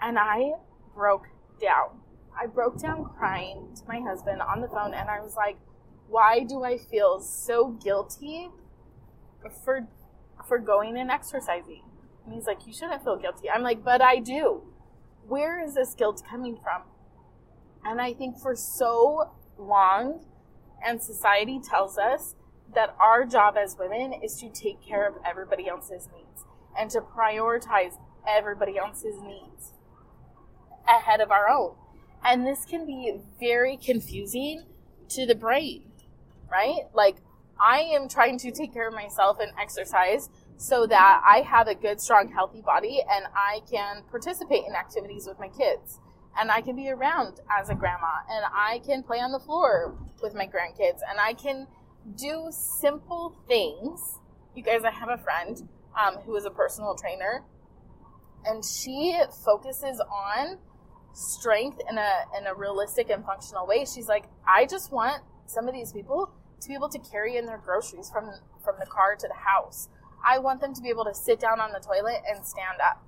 And 0.00 0.18
I 0.18 0.52
broke 0.94 1.26
down. 1.60 2.00
I 2.38 2.46
broke 2.46 2.80
down 2.80 3.06
crying 3.16 3.68
to 3.76 3.82
my 3.88 4.00
husband 4.00 4.42
on 4.42 4.60
the 4.60 4.68
phone 4.68 4.92
and 4.92 5.08
I 5.08 5.20
was 5.20 5.36
like, 5.36 5.56
why 6.08 6.44
do 6.44 6.64
I 6.64 6.78
feel 6.78 7.20
so 7.20 7.70
guilty 7.82 8.50
for 9.64 9.86
for 10.46 10.58
going 10.58 10.96
and 10.98 11.10
exercising. 11.10 11.82
And 12.24 12.34
he's 12.34 12.46
like, 12.46 12.66
You 12.66 12.72
shouldn't 12.72 13.02
feel 13.02 13.16
guilty. 13.16 13.50
I'm 13.50 13.62
like, 13.62 13.84
But 13.84 14.02
I 14.02 14.18
do. 14.18 14.62
Where 15.26 15.62
is 15.62 15.74
this 15.74 15.94
guilt 15.94 16.22
coming 16.28 16.58
from? 16.62 16.82
And 17.84 18.00
I 18.00 18.14
think 18.14 18.38
for 18.38 18.54
so 18.54 19.32
long, 19.58 20.24
and 20.84 21.02
society 21.02 21.60
tells 21.60 21.98
us 21.98 22.34
that 22.74 22.94
our 23.00 23.24
job 23.24 23.56
as 23.56 23.76
women 23.78 24.12
is 24.22 24.36
to 24.40 24.50
take 24.50 24.82
care 24.82 25.06
of 25.08 25.14
everybody 25.24 25.68
else's 25.68 26.08
needs 26.14 26.44
and 26.78 26.90
to 26.90 27.00
prioritize 27.00 27.94
everybody 28.28 28.76
else's 28.76 29.20
needs 29.22 29.72
ahead 30.88 31.20
of 31.20 31.30
our 31.30 31.48
own. 31.48 31.74
And 32.24 32.46
this 32.46 32.64
can 32.64 32.86
be 32.86 33.20
very 33.38 33.76
confusing 33.76 34.64
to 35.10 35.26
the 35.26 35.34
brain, 35.34 35.92
right? 36.50 36.82
Like, 36.94 37.16
I 37.60 37.80
am 37.80 38.08
trying 38.08 38.38
to 38.38 38.50
take 38.50 38.72
care 38.72 38.88
of 38.88 38.94
myself 38.94 39.38
and 39.40 39.52
exercise 39.60 40.28
so 40.56 40.86
that 40.86 41.22
I 41.26 41.40
have 41.40 41.68
a 41.68 41.74
good, 41.74 42.00
strong, 42.00 42.30
healthy 42.32 42.60
body 42.60 43.00
and 43.10 43.26
I 43.34 43.60
can 43.70 44.02
participate 44.10 44.64
in 44.66 44.74
activities 44.74 45.26
with 45.26 45.38
my 45.38 45.48
kids. 45.48 46.00
And 46.38 46.50
I 46.50 46.60
can 46.60 46.74
be 46.74 46.90
around 46.90 47.40
as 47.50 47.68
a 47.68 47.74
grandma 47.74 48.18
and 48.28 48.44
I 48.52 48.80
can 48.84 49.02
play 49.02 49.18
on 49.18 49.30
the 49.30 49.38
floor 49.38 49.96
with 50.22 50.34
my 50.34 50.46
grandkids 50.46 51.00
and 51.08 51.20
I 51.20 51.32
can 51.32 51.66
do 52.16 52.48
simple 52.50 53.36
things. 53.46 54.18
You 54.54 54.62
guys, 54.62 54.82
I 54.84 54.90
have 54.90 55.08
a 55.08 55.18
friend 55.18 55.68
um, 55.98 56.16
who 56.24 56.34
is 56.36 56.44
a 56.44 56.50
personal 56.50 56.96
trainer 56.96 57.44
and 58.44 58.64
she 58.64 59.18
focuses 59.44 60.00
on 60.00 60.58
strength 61.12 61.78
in 61.88 61.96
a 61.96 62.10
in 62.36 62.46
a 62.46 62.54
realistic 62.54 63.10
and 63.10 63.24
functional 63.24 63.66
way. 63.66 63.84
She's 63.84 64.08
like, 64.08 64.24
I 64.46 64.66
just 64.66 64.92
want 64.92 65.22
some 65.46 65.68
of 65.68 65.74
these 65.74 65.92
people 65.92 66.32
to 66.64 66.68
be 66.68 66.74
able 66.74 66.88
to 66.88 66.98
carry 66.98 67.36
in 67.36 67.46
their 67.46 67.58
groceries 67.58 68.10
from 68.10 68.30
from 68.64 68.76
the 68.80 68.86
car 68.86 69.14
to 69.14 69.28
the 69.28 69.34
house. 69.34 69.88
I 70.26 70.38
want 70.38 70.60
them 70.60 70.74
to 70.74 70.80
be 70.80 70.88
able 70.88 71.04
to 71.04 71.14
sit 71.14 71.38
down 71.38 71.60
on 71.60 71.72
the 71.72 71.78
toilet 71.78 72.22
and 72.26 72.44
stand 72.44 72.80
up. 72.82 73.06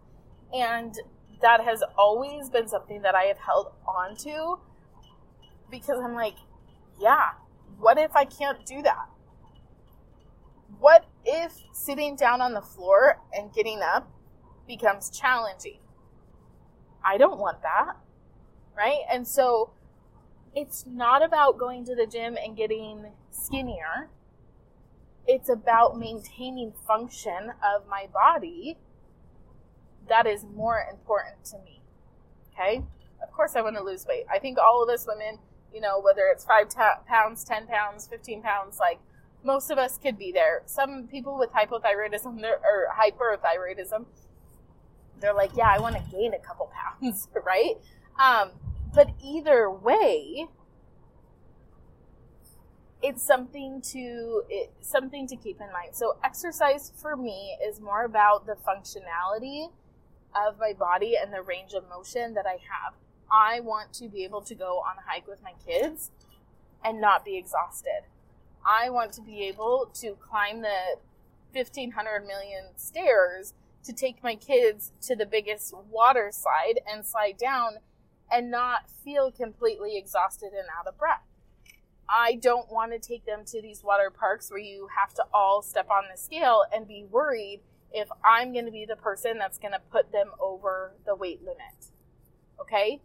And 0.52 0.94
that 1.40 1.64
has 1.64 1.82
always 1.96 2.50
been 2.50 2.68
something 2.68 3.02
that 3.02 3.14
I 3.14 3.25
have 3.25 3.38
held 3.38 3.72
on 3.86 4.16
to 4.18 4.58
because 5.70 5.98
I'm 6.02 6.14
like, 6.14 6.36
yeah, 7.00 7.30
what 7.78 7.98
if 7.98 8.14
I 8.14 8.25
can't 8.25 8.64
do 8.66 8.82
that? 8.82 9.08
What 10.78 11.06
if 11.25 11.52
sitting 11.72 12.16
down 12.16 12.40
on 12.40 12.52
the 12.52 12.60
floor 12.60 13.18
and 13.32 13.52
getting 13.52 13.80
up 13.80 14.10
becomes 14.68 15.10
challenging? 15.10 15.78
I 17.04 17.16
don't 17.16 17.38
want 17.38 17.62
that. 17.62 17.96
Right? 18.76 19.00
And 19.10 19.26
so 19.26 19.70
it's 20.56 20.86
not 20.88 21.22
about 21.22 21.58
going 21.58 21.84
to 21.84 21.94
the 21.94 22.06
gym 22.06 22.38
and 22.42 22.56
getting 22.56 23.12
skinnier. 23.30 24.08
It's 25.26 25.50
about 25.50 25.98
maintaining 25.98 26.72
function 26.86 27.52
of 27.62 27.86
my 27.88 28.06
body. 28.12 28.78
That 30.08 30.26
is 30.26 30.44
more 30.44 30.82
important 30.90 31.44
to 31.46 31.58
me. 31.58 31.82
Okay? 32.54 32.82
Of 33.22 33.30
course, 33.32 33.54
I 33.54 33.60
want 33.60 33.76
to 33.76 33.82
lose 33.82 34.06
weight. 34.06 34.25
I 34.32 34.38
think 34.38 34.56
all 34.56 34.82
of 34.82 34.88
us 34.88 35.06
women, 35.06 35.38
you 35.75 35.82
know, 35.82 36.00
whether 36.00 36.22
it's 36.32 36.46
five 36.46 36.70
ta- 36.70 37.00
pounds, 37.06 37.44
10 37.44 37.66
pounds, 37.66 38.08
15 38.08 38.40
pounds, 38.40 38.78
like 38.80 38.98
most 39.44 39.70
of 39.70 39.76
us 39.76 39.98
could 39.98 40.16
be 40.18 40.32
there. 40.32 40.62
Some 40.64 41.06
people 41.06 41.38
with 41.38 41.50
hypothyroidism 41.50 42.42
or 42.42 42.88
hyperthyroidism, 42.98 44.06
they're 45.20 45.34
like, 45.34 45.50
yeah, 45.54 45.68
I 45.68 45.80
want 45.80 45.96
to 45.96 46.02
gain 46.10 46.32
a 46.32 46.38
couple 46.38 46.70
pounds, 46.72 47.28
right? 47.44 47.75
Um, 48.18 48.52
but 48.96 49.10
either 49.22 49.70
way, 49.70 50.46
it's 53.02 53.22
something 53.22 53.82
to 53.82 54.42
it, 54.48 54.72
something 54.80 55.28
to 55.28 55.36
keep 55.36 55.60
in 55.60 55.70
mind. 55.70 55.94
So 55.94 56.16
exercise 56.24 56.92
for 56.96 57.14
me 57.14 57.58
is 57.62 57.78
more 57.78 58.04
about 58.06 58.46
the 58.46 58.54
functionality 58.54 59.68
of 60.34 60.58
my 60.58 60.72
body 60.72 61.14
and 61.20 61.30
the 61.30 61.42
range 61.42 61.74
of 61.74 61.86
motion 61.90 62.32
that 62.34 62.46
I 62.46 62.52
have. 62.52 62.94
I 63.30 63.60
want 63.60 63.92
to 63.94 64.08
be 64.08 64.24
able 64.24 64.40
to 64.40 64.54
go 64.54 64.78
on 64.78 64.96
a 64.96 65.10
hike 65.10 65.28
with 65.28 65.42
my 65.42 65.52
kids 65.64 66.10
and 66.82 66.98
not 66.98 67.22
be 67.22 67.36
exhausted. 67.36 68.08
I 68.64 68.88
want 68.88 69.12
to 69.12 69.20
be 69.20 69.44
able 69.44 69.90
to 69.96 70.16
climb 70.26 70.62
the 70.62 70.96
1500 71.52 72.26
million 72.26 72.64
stairs 72.76 73.52
to 73.84 73.92
take 73.92 74.22
my 74.22 74.36
kids 74.36 74.92
to 75.02 75.14
the 75.14 75.26
biggest 75.26 75.74
water 75.90 76.30
slide 76.32 76.80
and 76.90 77.04
slide 77.04 77.36
down 77.36 77.78
and 78.30 78.50
not 78.50 78.90
feel 79.04 79.30
completely 79.30 79.97
exhausted 79.97 80.52
and 80.52 80.68
out 80.78 80.87
of 80.87 80.99
breath. 80.99 81.23
I 82.09 82.35
don't 82.35 82.71
want 82.71 82.92
to 82.92 82.99
take 82.99 83.26
them 83.26 83.45
to 83.47 83.61
these 83.61 83.83
water 83.83 84.11
parks 84.11 84.50
where 84.50 84.61
you 84.61 84.88
have 84.97 85.12
to 85.14 85.25
all 85.35 85.62
step 85.62 85.90
on 85.90 86.04
the 86.11 86.18
scale 86.18 86.62
and 86.73 86.87
be 86.87 87.04
worried 87.04 87.61
if 87.92 88.09
I'm 88.25 88.52
going 88.52 88.66
to 88.66 88.71
be 88.71 88.85
the 88.85 88.97
person 88.97 89.38
that's 89.38 89.59
going 89.59 89.73
to 89.73 89.80
put 89.90 90.12
them 90.12 90.30
over 90.40 90.92
the 91.04 91.14
weight 91.14 91.40
limit. 91.42 91.90
Okay? 92.61 93.00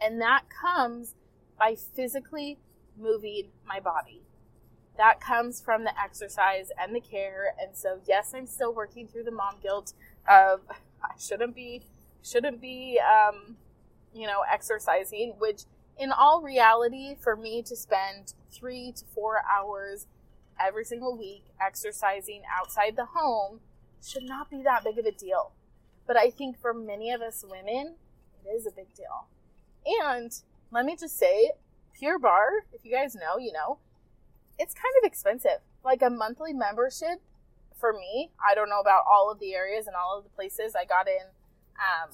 And 0.00 0.20
that 0.20 0.44
comes 0.48 1.14
by 1.58 1.74
physically 1.74 2.58
moving 2.96 3.48
my 3.66 3.80
body. 3.80 4.22
That 4.96 5.20
comes 5.20 5.60
from 5.60 5.84
the 5.84 5.92
exercise 6.00 6.70
and 6.80 6.94
the 6.94 7.00
care. 7.00 7.54
And 7.60 7.76
so, 7.76 8.00
yes, 8.06 8.32
I'm 8.34 8.46
still 8.46 8.74
working 8.74 9.06
through 9.06 9.24
the 9.24 9.30
mom 9.30 9.56
guilt 9.62 9.92
of 10.28 10.60
I 11.02 11.14
shouldn't 11.18 11.54
be, 11.54 11.82
shouldn't 12.22 12.60
be, 12.60 12.98
um, 12.98 13.56
you 14.14 14.26
know, 14.26 14.42
exercising, 14.50 15.34
which 15.38 15.62
in 15.98 16.12
all 16.12 16.42
reality, 16.42 17.16
for 17.20 17.36
me 17.36 17.62
to 17.62 17.76
spend 17.76 18.34
three 18.50 18.92
to 18.92 19.04
four 19.14 19.42
hours 19.50 20.06
every 20.60 20.84
single 20.84 21.16
week 21.16 21.44
exercising 21.60 22.42
outside 22.58 22.96
the 22.96 23.06
home 23.14 23.60
should 24.04 24.24
not 24.24 24.50
be 24.50 24.62
that 24.62 24.84
big 24.84 24.98
of 24.98 25.06
a 25.06 25.12
deal. 25.12 25.52
But 26.06 26.16
I 26.16 26.30
think 26.30 26.58
for 26.58 26.72
many 26.72 27.10
of 27.10 27.20
us 27.20 27.44
women, 27.48 27.96
it 28.44 28.48
is 28.48 28.66
a 28.66 28.70
big 28.70 28.94
deal. 28.94 29.26
And 30.00 30.32
let 30.70 30.84
me 30.84 30.96
just 30.96 31.18
say, 31.18 31.52
Pure 31.98 32.20
Barre, 32.20 32.64
if 32.72 32.84
you 32.84 32.92
guys 32.92 33.14
know, 33.14 33.38
you 33.38 33.52
know, 33.52 33.78
it's 34.58 34.74
kind 34.74 34.94
of 35.02 35.06
expensive. 35.06 35.60
Like 35.84 36.02
a 36.02 36.10
monthly 36.10 36.52
membership 36.52 37.20
for 37.78 37.92
me, 37.92 38.30
I 38.44 38.54
don't 38.54 38.68
know 38.68 38.80
about 38.80 39.02
all 39.10 39.30
of 39.30 39.38
the 39.38 39.54
areas 39.54 39.86
and 39.86 39.96
all 39.96 40.18
of 40.18 40.24
the 40.24 40.30
places 40.30 40.74
I 40.74 40.84
got 40.84 41.06
in 41.08 41.26
um, 41.78 42.10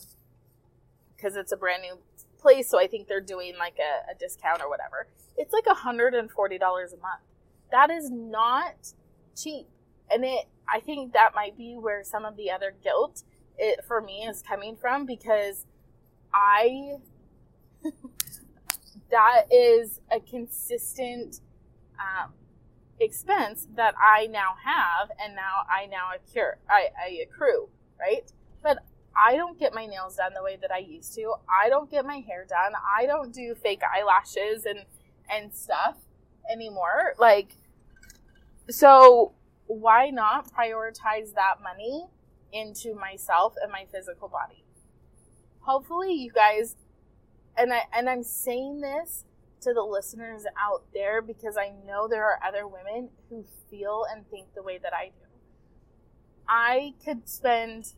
because 1.25 1.37
it's 1.37 1.53
a 1.53 1.57
brand 1.57 1.83
new 1.83 1.97
place, 2.39 2.69
so 2.69 2.79
I 2.79 2.87
think 2.87 3.09
they're 3.09 3.21
doing 3.21 3.55
like 3.59 3.79
a, 3.79 4.13
a 4.13 4.15
discount 4.15 4.61
or 4.61 4.69
whatever. 4.69 5.09
It's 5.39 5.53
like 5.53 5.65
$140 5.65 6.15
a 6.15 6.27
month. 6.27 7.23
That 7.71 7.91
is 7.91 8.11
not 8.11 8.93
cheap. 9.37 9.67
And 10.11 10.25
it 10.25 10.47
I 10.69 10.81
think 10.81 11.13
that 11.15 11.35
might 11.35 11.57
be 11.57 11.77
where 11.79 12.05
some 12.05 12.25
of 12.25 12.37
the 12.37 12.51
other 12.51 12.75
guilt 12.83 13.23
it 13.57 13.85
for 13.87 14.01
me 14.01 14.27
is 14.27 14.43
coming 14.43 14.77
from 14.77 15.07
because 15.07 15.67
I 16.33 16.97
that 19.11 19.47
is 19.51 20.01
a 20.11 20.21
consistent 20.21 21.41
um, 21.99 22.33
expense 23.01 23.67
that 23.77 23.95
I 23.99 24.27
now 24.27 24.55
have 24.63 25.11
and 25.23 25.35
now 25.35 25.65
I 25.71 25.87
now 25.87 26.11
accrue 26.15 26.53
I, 26.69 26.89
I 27.03 27.25
accrue, 27.27 27.69
right? 27.99 28.31
But 28.63 28.79
I 29.17 29.37
don't 29.37 29.59
get 29.59 29.75
my 29.75 29.87
nails 29.87 30.17
done 30.17 30.33
the 30.35 30.43
way 30.43 30.59
that 30.61 30.71
I 30.71 30.79
used 30.79 31.15
to. 31.15 31.35
I 31.49 31.69
don't 31.69 31.91
get 31.91 32.05
my 32.05 32.19
hair 32.19 32.45
done. 32.49 32.73
I 32.99 33.07
don't 33.07 33.33
do 33.33 33.55
fake 33.55 33.83
eyelashes 33.83 34.65
and 34.65 34.81
and 35.31 35.55
stuff 35.55 35.97
anymore. 36.51 37.15
Like 37.19 37.57
so 38.69 39.33
why 39.67 40.11
not 40.11 40.53
prioritize 40.53 41.35
that 41.35 41.63
money 41.63 42.07
into 42.53 42.95
myself 42.95 43.55
and 43.63 43.71
my 43.71 43.87
physical 43.91 44.29
body? 44.29 44.65
Hopefully 45.61 46.13
you 46.13 46.31
guys 46.31 46.77
and 47.57 47.73
I 47.73 47.83
and 47.93 48.09
I'm 48.09 48.23
saying 48.23 48.81
this 48.81 49.25
to 49.63 49.73
the 49.73 49.83
listeners 49.83 50.45
out 50.61 50.85
there 50.93 51.23
because 51.23 51.57
I 51.57 51.73
know 51.87 52.07
there 52.07 52.25
are 52.25 52.39
other 52.47 52.67
women 52.67 53.09
who 53.31 53.45
feel 53.71 54.05
and 54.11 54.29
think 54.31 54.55
the 54.55 54.63
way 54.63 54.79
that 54.79 54.93
I 54.93 55.07
do. 55.07 55.27
I 56.47 56.95
could 57.03 57.29
spend 57.29 57.95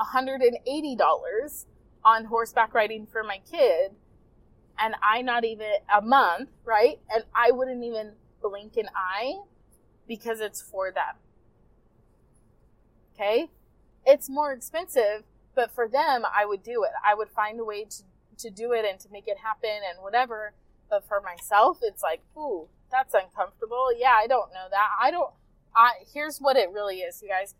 $180 0.00 1.64
on 2.04 2.24
horseback 2.26 2.74
riding 2.74 3.06
for 3.06 3.22
my 3.22 3.40
kid 3.50 3.92
and 4.78 4.94
I 5.02 5.22
not 5.22 5.44
even 5.44 5.72
a 5.92 6.00
month, 6.00 6.50
right? 6.64 6.98
And 7.12 7.24
I 7.34 7.50
wouldn't 7.50 7.82
even 7.84 8.12
blink 8.40 8.76
an 8.76 8.88
eye 8.94 9.40
because 10.06 10.40
it's 10.40 10.62
for 10.62 10.92
them. 10.92 11.16
Okay? 13.14 13.50
It's 14.06 14.30
more 14.30 14.52
expensive, 14.52 15.24
but 15.54 15.74
for 15.74 15.88
them, 15.88 16.24
I 16.24 16.46
would 16.46 16.62
do 16.62 16.84
it. 16.84 16.90
I 17.04 17.14
would 17.14 17.28
find 17.28 17.58
a 17.58 17.64
way 17.64 17.84
to, 17.84 18.02
to 18.38 18.50
do 18.50 18.72
it 18.72 18.84
and 18.88 18.98
to 19.00 19.08
make 19.10 19.26
it 19.26 19.38
happen 19.38 19.80
and 19.88 20.02
whatever. 20.02 20.52
But 20.88 21.06
for 21.06 21.20
myself, 21.20 21.80
it's 21.82 22.02
like, 22.02 22.22
ooh, 22.36 22.68
that's 22.90 23.14
uncomfortable. 23.14 23.88
Yeah, 23.96 24.14
I 24.16 24.26
don't 24.26 24.52
know 24.52 24.66
that. 24.70 24.88
I 25.00 25.10
don't, 25.10 25.32
I, 25.74 25.90
here's 26.14 26.38
what 26.38 26.56
it 26.56 26.70
really 26.70 26.98
is, 26.98 27.20
you 27.20 27.28
guys. 27.28 27.54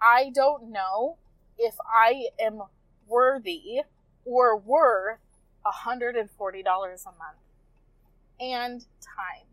I 0.00 0.30
don't 0.34 0.72
know 0.72 1.18
if 1.58 1.74
I 1.86 2.28
am 2.40 2.62
worthy 3.06 3.80
or 4.24 4.56
worth 4.56 5.18
$140 5.66 6.16
a 6.20 6.68
month 6.68 7.38
and 8.40 8.80
time. 8.80 9.46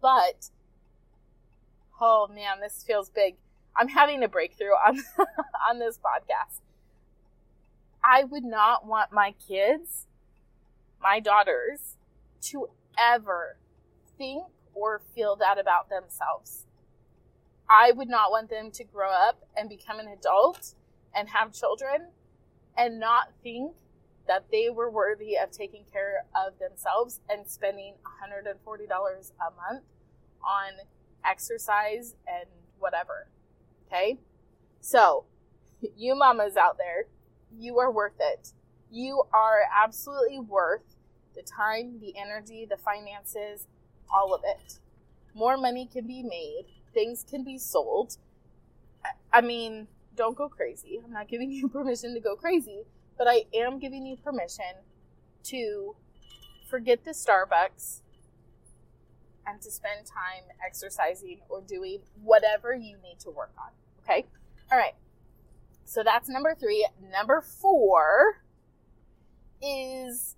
But 0.00 0.50
oh 2.00 2.28
man, 2.32 2.60
this 2.60 2.84
feels 2.86 3.08
big. 3.08 3.36
I'm 3.76 3.88
having 3.88 4.22
a 4.22 4.28
breakthrough 4.28 4.72
on 4.86 5.02
on 5.70 5.78
this 5.78 5.98
podcast. 5.98 6.60
I 8.02 8.24
would 8.24 8.44
not 8.44 8.86
want 8.86 9.12
my 9.12 9.34
kids, 9.48 10.06
my 11.02 11.20
daughters, 11.20 11.96
to 12.42 12.68
ever 12.98 13.56
think 14.18 14.44
or 14.74 15.00
feel 15.14 15.36
that 15.36 15.58
about 15.58 15.88
themselves. 15.88 16.66
I 17.68 17.92
would 17.92 18.08
not 18.08 18.30
want 18.30 18.50
them 18.50 18.70
to 18.72 18.84
grow 18.84 19.10
up 19.10 19.44
and 19.56 19.68
become 19.68 19.98
an 19.98 20.08
adult 20.08 20.74
and 21.14 21.28
have 21.30 21.52
children 21.52 22.08
and 22.76 23.00
not 23.00 23.32
think 23.42 23.72
that 24.26 24.46
they 24.50 24.68
were 24.70 24.90
worthy 24.90 25.36
of 25.36 25.50
taking 25.50 25.84
care 25.90 26.24
of 26.34 26.58
themselves 26.58 27.20
and 27.28 27.46
spending 27.46 27.94
$140 28.22 28.46
a 28.50 29.72
month 29.72 29.84
on 30.42 30.72
exercise 31.24 32.14
and 32.26 32.48
whatever. 32.78 33.28
Okay? 33.86 34.18
So, 34.80 35.24
you 35.96 36.14
mamas 36.14 36.56
out 36.56 36.78
there, 36.78 37.06
you 37.58 37.78
are 37.78 37.90
worth 37.90 38.18
it. 38.18 38.52
You 38.90 39.24
are 39.32 39.60
absolutely 39.74 40.40
worth 40.40 40.96
the 41.34 41.42
time, 41.42 41.98
the 42.00 42.14
energy, 42.18 42.66
the 42.68 42.76
finances, 42.76 43.66
all 44.12 44.34
of 44.34 44.42
it. 44.44 44.78
More 45.34 45.56
money 45.56 45.88
can 45.92 46.06
be 46.06 46.22
made 46.22 46.66
things 46.94 47.24
can 47.28 47.44
be 47.44 47.58
sold. 47.58 48.16
I 49.32 49.40
mean, 49.40 49.88
don't 50.16 50.36
go 50.36 50.48
crazy. 50.48 51.00
I'm 51.04 51.12
not 51.12 51.28
giving 51.28 51.50
you 51.52 51.68
permission 51.68 52.14
to 52.14 52.20
go 52.20 52.36
crazy, 52.36 52.82
but 53.18 53.26
I 53.28 53.44
am 53.54 53.78
giving 53.78 54.06
you 54.06 54.16
permission 54.16 54.82
to 55.44 55.96
forget 56.68 57.04
the 57.04 57.10
Starbucks 57.10 58.00
and 59.46 59.60
to 59.60 59.70
spend 59.70 60.06
time 60.06 60.44
exercising 60.64 61.40
or 61.48 61.60
doing 61.60 61.98
whatever 62.22 62.74
you 62.74 62.96
need 63.02 63.18
to 63.20 63.30
work 63.30 63.52
on. 63.58 63.72
Okay? 64.02 64.26
All 64.72 64.78
right. 64.78 64.94
So 65.84 66.02
that's 66.02 66.28
number 66.28 66.54
three. 66.54 66.88
Number 67.12 67.42
four 67.42 68.42
is 69.62 70.36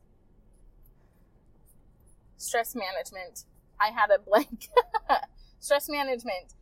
stress 2.37 2.75
management. 2.75 3.45
I 3.81 3.91
had 3.91 4.11
a 4.11 4.19
blank. 4.19 4.69
stress 5.67 5.89
management. 5.89 6.55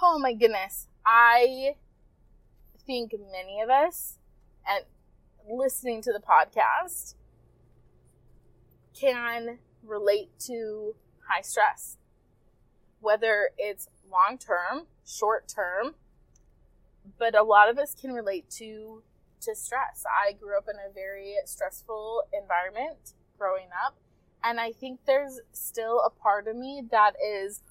Oh 0.00 0.16
my 0.16 0.32
goodness. 0.32 0.86
I 1.04 1.74
think 2.86 3.12
many 3.32 3.60
of 3.60 3.68
us, 3.68 4.20
and 4.64 4.84
listening 5.50 6.02
to 6.02 6.12
the 6.12 6.20
podcast, 6.20 7.16
can 8.98 9.58
relate 9.82 10.30
to 10.46 10.94
high 11.28 11.40
stress. 11.40 11.96
Whether 13.00 13.50
it's 13.58 13.88
long 14.08 14.38
term, 14.38 14.86
short 15.04 15.48
term, 15.48 15.96
but 17.18 17.36
a 17.36 17.42
lot 17.42 17.68
of 17.68 17.76
us 17.76 17.92
can 18.00 18.12
relate 18.12 18.48
to 18.50 19.02
to 19.40 19.56
stress. 19.56 20.04
I 20.08 20.32
grew 20.32 20.56
up 20.56 20.68
in 20.72 20.76
a 20.76 20.94
very 20.94 21.34
stressful 21.44 22.22
environment 22.32 23.14
growing 23.36 23.70
up, 23.84 23.96
and 24.44 24.60
I 24.60 24.70
think 24.70 25.00
there's 25.06 25.40
still 25.52 26.00
a 26.06 26.08
part 26.08 26.46
of 26.46 26.54
me 26.54 26.84
that 26.92 27.14
is 27.20 27.62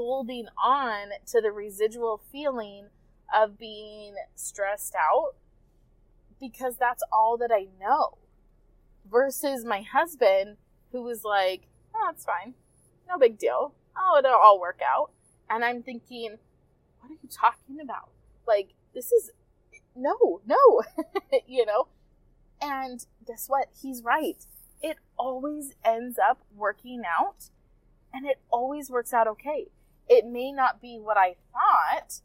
holding 0.00 0.46
on 0.56 1.08
to 1.26 1.42
the 1.42 1.52
residual 1.52 2.22
feeling 2.32 2.86
of 3.34 3.58
being 3.58 4.14
stressed 4.34 4.94
out 4.94 5.34
because 6.40 6.76
that's 6.78 7.02
all 7.12 7.36
that 7.36 7.50
I 7.52 7.66
know. 7.78 8.16
Versus 9.10 9.62
my 9.62 9.82
husband, 9.82 10.56
who 10.90 11.02
was 11.02 11.22
like, 11.22 11.66
oh, 11.94 12.12
fine. 12.16 12.54
No 13.06 13.18
big 13.18 13.38
deal. 13.38 13.74
Oh, 13.94 14.16
it'll 14.18 14.32
all 14.32 14.58
work 14.58 14.80
out. 14.82 15.10
And 15.50 15.64
I'm 15.64 15.82
thinking, 15.82 16.38
what 17.00 17.10
are 17.10 17.18
you 17.22 17.28
talking 17.30 17.78
about? 17.82 18.08
Like, 18.48 18.70
this 18.94 19.12
is 19.12 19.32
no, 19.94 20.40
no, 20.46 20.82
you 21.46 21.66
know? 21.66 21.88
And 22.62 23.04
guess 23.26 23.48
what? 23.48 23.68
He's 23.82 24.02
right. 24.02 24.46
It 24.80 24.96
always 25.18 25.74
ends 25.84 26.18
up 26.18 26.40
working 26.56 27.02
out 27.06 27.50
and 28.14 28.24
it 28.24 28.40
always 28.50 28.90
works 28.90 29.12
out 29.12 29.26
okay. 29.26 29.68
It 30.10 30.26
may 30.26 30.50
not 30.50 30.82
be 30.82 30.98
what 30.98 31.16
I 31.16 31.36
thought, 31.52 32.20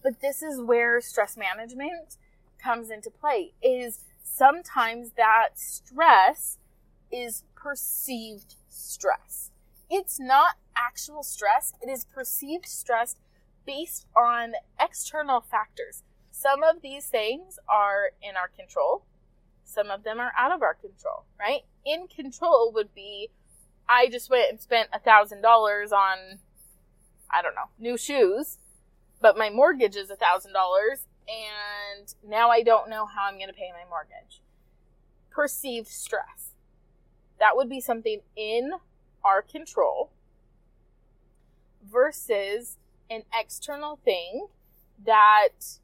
but 0.00 0.20
this 0.20 0.42
is 0.42 0.60
where 0.60 1.00
stress 1.00 1.36
management 1.36 2.16
comes 2.62 2.88
into 2.88 3.10
play 3.10 3.52
is 3.60 4.04
sometimes 4.22 5.10
that 5.16 5.48
stress 5.58 6.58
is 7.10 7.42
perceived 7.56 8.54
stress. 8.68 9.50
It's 9.90 10.20
not 10.20 10.54
actual 10.76 11.24
stress, 11.24 11.72
it 11.82 11.90
is 11.90 12.04
perceived 12.04 12.66
stress 12.66 13.16
based 13.66 14.06
on 14.16 14.52
external 14.80 15.40
factors. 15.40 16.04
Some 16.30 16.62
of 16.62 16.80
these 16.80 17.06
things 17.06 17.58
are 17.68 18.12
in 18.22 18.36
our 18.36 18.48
control, 18.48 19.04
some 19.64 19.90
of 19.90 20.04
them 20.04 20.20
are 20.20 20.32
out 20.38 20.52
of 20.52 20.62
our 20.62 20.74
control, 20.74 21.24
right? 21.40 21.62
In 21.84 22.06
control 22.06 22.70
would 22.72 22.94
be 22.94 23.30
I 23.88 24.08
just 24.08 24.30
went 24.30 24.50
and 24.50 24.60
spent 24.60 24.90
a 24.92 24.98
thousand 24.98 25.40
dollars 25.40 25.92
on, 25.92 26.38
I 27.30 27.42
don't 27.42 27.54
know, 27.54 27.70
new 27.78 27.96
shoes, 27.96 28.58
but 29.20 29.36
my 29.36 29.50
mortgage 29.50 29.96
is 29.96 30.10
a 30.10 30.16
thousand 30.16 30.52
dollars, 30.52 31.06
and 31.28 32.14
now 32.26 32.50
I 32.50 32.62
don't 32.62 32.88
know 32.88 33.06
how 33.06 33.24
I'm 33.24 33.34
going 33.34 33.48
to 33.48 33.54
pay 33.54 33.70
my 33.72 33.88
mortgage. 33.88 34.42
Perceived 35.30 35.88
stress. 35.88 36.52
That 37.38 37.56
would 37.56 37.68
be 37.68 37.80
something 37.80 38.20
in 38.36 38.72
our 39.22 39.42
control 39.42 40.10
versus 41.84 42.78
an 43.10 43.22
external 43.38 43.98
thing 44.04 44.48
that 45.04 45.78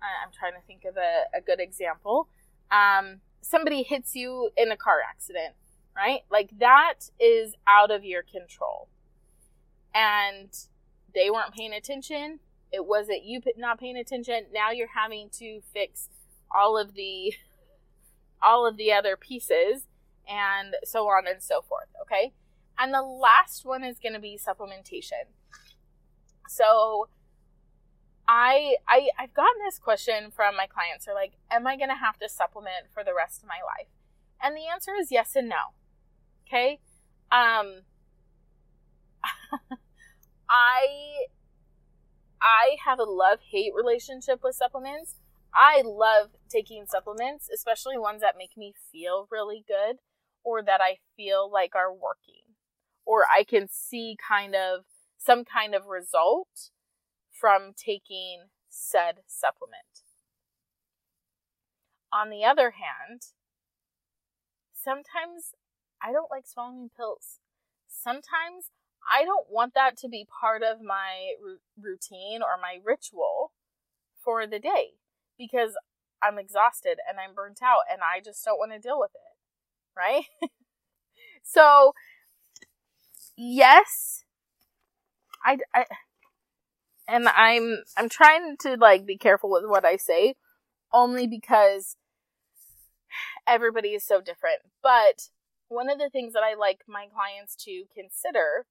I'm 0.00 0.30
trying 0.38 0.52
to 0.52 0.66
think 0.66 0.84
of 0.84 0.96
a, 0.96 1.24
a 1.36 1.40
good 1.40 1.60
example. 1.60 2.28
Um, 2.70 3.20
somebody 3.40 3.82
hits 3.82 4.14
you 4.14 4.50
in 4.56 4.70
a 4.70 4.76
car 4.76 4.98
accident 5.08 5.54
right? 5.98 6.20
Like 6.30 6.50
that 6.60 7.10
is 7.20 7.54
out 7.66 7.90
of 7.90 8.04
your 8.04 8.22
control. 8.22 8.88
And 9.94 10.50
they 11.14 11.30
weren't 11.30 11.54
paying 11.54 11.72
attention. 11.72 12.40
It 12.72 12.86
wasn't 12.86 13.24
you 13.24 13.40
not 13.56 13.80
paying 13.80 13.96
attention. 13.96 14.46
Now 14.52 14.70
you're 14.70 14.94
having 14.94 15.30
to 15.38 15.60
fix 15.72 16.08
all 16.54 16.78
of 16.78 16.94
the 16.94 17.34
all 18.42 18.66
of 18.66 18.76
the 18.76 18.92
other 18.92 19.16
pieces 19.16 19.86
and 20.28 20.74
so 20.84 21.06
on 21.08 21.26
and 21.26 21.42
so 21.42 21.62
forth, 21.62 21.88
okay? 22.02 22.32
And 22.78 22.94
the 22.94 23.02
last 23.02 23.64
one 23.64 23.82
is 23.82 23.98
going 23.98 24.12
to 24.12 24.20
be 24.20 24.38
supplementation. 24.38 25.32
So 26.48 27.08
I 28.28 28.76
I 28.86 29.08
I've 29.18 29.34
gotten 29.34 29.60
this 29.64 29.78
question 29.78 30.30
from 30.30 30.56
my 30.56 30.66
clients. 30.66 31.06
They're 31.06 31.14
like, 31.14 31.32
"Am 31.50 31.66
I 31.66 31.76
going 31.76 31.88
to 31.88 31.96
have 31.96 32.18
to 32.18 32.28
supplement 32.28 32.92
for 32.92 33.02
the 33.02 33.14
rest 33.14 33.42
of 33.42 33.48
my 33.48 33.60
life?" 33.64 33.88
And 34.40 34.56
the 34.56 34.66
answer 34.66 34.92
is 34.94 35.10
yes 35.10 35.34
and 35.34 35.48
no. 35.48 35.72
Okay. 36.46 36.80
Um, 37.32 37.82
I 40.50 41.26
I 42.40 42.76
have 42.84 42.98
a 42.98 43.04
love 43.04 43.40
hate 43.50 43.72
relationship 43.74 44.40
with 44.42 44.54
supplements. 44.54 45.16
I 45.54 45.82
love 45.84 46.30
taking 46.48 46.86
supplements, 46.86 47.48
especially 47.52 47.98
ones 47.98 48.20
that 48.20 48.36
make 48.38 48.56
me 48.56 48.74
feel 48.92 49.26
really 49.30 49.64
good 49.66 49.96
or 50.44 50.62
that 50.62 50.80
I 50.80 50.98
feel 51.16 51.50
like 51.50 51.74
are 51.74 51.92
working 51.92 52.54
or 53.08 53.24
I 53.24 53.42
can 53.42 53.68
see 53.70 54.16
kind 54.16 54.54
of 54.54 54.84
some 55.16 55.44
kind 55.44 55.74
of 55.74 55.86
result 55.86 56.70
from 57.32 57.72
taking 57.72 58.48
said 58.68 59.20
supplement. 59.26 60.04
On 62.12 62.28
the 62.28 62.44
other 62.44 62.72
hand, 62.72 63.22
sometimes 64.74 65.54
I 66.02 66.12
don't 66.12 66.30
like 66.30 66.46
swallowing 66.46 66.90
pills. 66.94 67.40
Sometimes 67.88 68.70
I 69.10 69.24
don't 69.24 69.46
want 69.50 69.74
that 69.74 69.96
to 69.98 70.08
be 70.08 70.26
part 70.40 70.62
of 70.62 70.82
my 70.82 71.32
routine 71.80 72.40
or 72.42 72.60
my 72.60 72.78
ritual 72.84 73.52
for 74.22 74.46
the 74.46 74.58
day 74.58 74.94
because 75.38 75.72
I'm 76.22 76.38
exhausted 76.38 76.98
and 77.08 77.18
I'm 77.18 77.34
burnt 77.34 77.60
out 77.62 77.82
and 77.90 78.00
I 78.02 78.20
just 78.20 78.44
don't 78.44 78.58
want 78.58 78.72
to 78.72 78.78
deal 78.78 78.98
with 79.00 79.12
it. 79.14 79.20
Right? 79.96 80.24
so, 81.42 81.92
yes, 83.36 84.24
I, 85.44 85.58
I 85.74 85.86
and 87.08 87.26
I'm 87.28 87.82
I'm 87.96 88.08
trying 88.08 88.56
to 88.60 88.76
like 88.76 89.06
be 89.06 89.16
careful 89.16 89.50
with 89.50 89.64
what 89.66 89.84
I 89.84 89.96
say 89.96 90.34
only 90.92 91.26
because 91.26 91.96
everybody 93.46 93.90
is 93.90 94.04
so 94.04 94.20
different. 94.20 94.60
But 94.82 95.28
one 95.68 95.90
of 95.90 95.98
the 95.98 96.10
things 96.10 96.34
that 96.34 96.42
I 96.42 96.54
like 96.54 96.80
my 96.86 97.06
clients 97.12 97.56
to 97.64 97.84
consider 97.94 98.66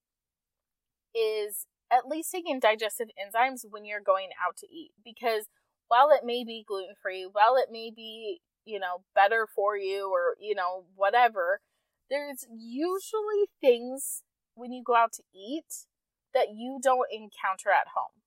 is 1.17 1.65
at 1.91 2.07
least 2.07 2.31
taking 2.31 2.59
digestive 2.59 3.09
enzymes 3.17 3.61
when 3.69 3.85
you're 3.85 4.01
going 4.01 4.29
out 4.45 4.57
to 4.57 4.67
eat 4.67 4.91
because 5.03 5.45
while 5.87 6.09
it 6.11 6.25
may 6.25 6.43
be 6.43 6.65
gluten 6.67 6.95
free, 7.01 7.27
while 7.31 7.55
it 7.55 7.69
may 7.71 7.91
be, 7.95 8.41
you 8.65 8.79
know, 8.79 9.03
better 9.15 9.47
for 9.53 9.77
you 9.77 10.11
or, 10.11 10.35
you 10.39 10.53
know, 10.53 10.85
whatever, 10.95 11.61
there's 12.09 12.45
usually 12.55 13.47
things 13.61 14.23
when 14.55 14.71
you 14.71 14.83
go 14.83 14.95
out 14.95 15.13
to 15.13 15.23
eat 15.33 15.85
that 16.33 16.49
you 16.53 16.79
don't 16.81 17.07
encounter 17.11 17.69
at 17.69 17.89
home. 17.95 18.21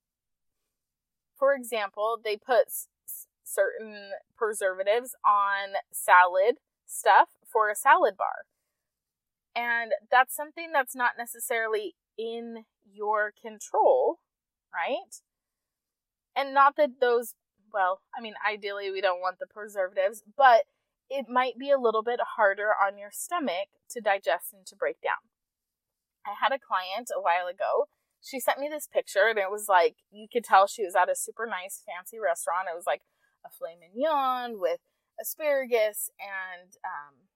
For 1.36 1.54
example, 1.54 2.18
they 2.22 2.36
put 2.36 2.68
s- 2.68 2.88
certain 3.44 4.12
preservatives 4.36 5.14
on 5.24 5.74
salad 5.92 6.58
stuff 6.86 7.30
for 7.46 7.68
a 7.70 7.74
salad 7.74 8.16
bar. 8.16 8.46
And 9.54 9.92
that's 10.10 10.34
something 10.34 10.70
that's 10.72 10.94
not 10.94 11.12
necessarily 11.18 11.94
in 12.20 12.64
your 12.84 13.32
control, 13.40 14.18
right? 14.74 15.22
And 16.36 16.54
not 16.54 16.76
that 16.76 17.00
those, 17.00 17.34
well, 17.72 18.00
I 18.16 18.20
mean, 18.20 18.34
ideally 18.46 18.90
we 18.90 19.00
don't 19.00 19.20
want 19.20 19.38
the 19.38 19.46
preservatives, 19.46 20.22
but 20.36 20.62
it 21.08 21.26
might 21.28 21.58
be 21.58 21.70
a 21.70 21.78
little 21.78 22.02
bit 22.02 22.20
harder 22.36 22.70
on 22.70 22.98
your 22.98 23.10
stomach 23.12 23.68
to 23.90 24.00
digest 24.00 24.52
and 24.52 24.66
to 24.66 24.76
break 24.76 25.00
down. 25.00 25.26
I 26.24 26.34
had 26.40 26.52
a 26.52 26.60
client 26.60 27.10
a 27.16 27.20
while 27.20 27.48
ago. 27.48 27.88
She 28.22 28.38
sent 28.38 28.60
me 28.60 28.68
this 28.68 28.86
picture, 28.86 29.26
and 29.28 29.38
it 29.38 29.50
was 29.50 29.66
like 29.66 29.96
you 30.12 30.28
could 30.30 30.44
tell 30.44 30.66
she 30.66 30.84
was 30.84 30.94
at 30.94 31.08
a 31.08 31.16
super 31.16 31.46
nice, 31.46 31.82
fancy 31.88 32.20
restaurant. 32.20 32.68
It 32.70 32.76
was 32.76 32.86
like 32.86 33.00
a 33.44 33.48
filet 33.48 33.80
mignon 33.80 34.60
with 34.60 34.80
asparagus 35.18 36.10
and 36.20 36.76
um, 36.84 37.28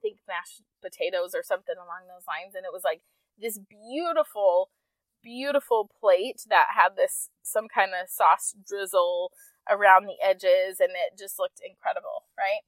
think 0.00 0.18
mashed 0.28 0.62
potatoes 0.82 1.34
or 1.34 1.42
something 1.42 1.76
along 1.76 2.08
those 2.08 2.28
lines. 2.28 2.56
And 2.56 2.64
it 2.64 2.72
was 2.72 2.84
like 2.84 3.02
this 3.38 3.58
beautiful, 3.58 4.70
beautiful 5.22 5.90
plate 6.00 6.42
that 6.48 6.66
had 6.76 6.96
this 6.96 7.30
some 7.42 7.66
kind 7.72 7.90
of 7.90 8.08
sauce 8.08 8.54
drizzle 8.66 9.32
around 9.70 10.06
the 10.06 10.16
edges 10.22 10.80
and 10.80 10.90
it 10.90 11.18
just 11.18 11.38
looked 11.38 11.60
incredible, 11.64 12.24
right? 12.38 12.62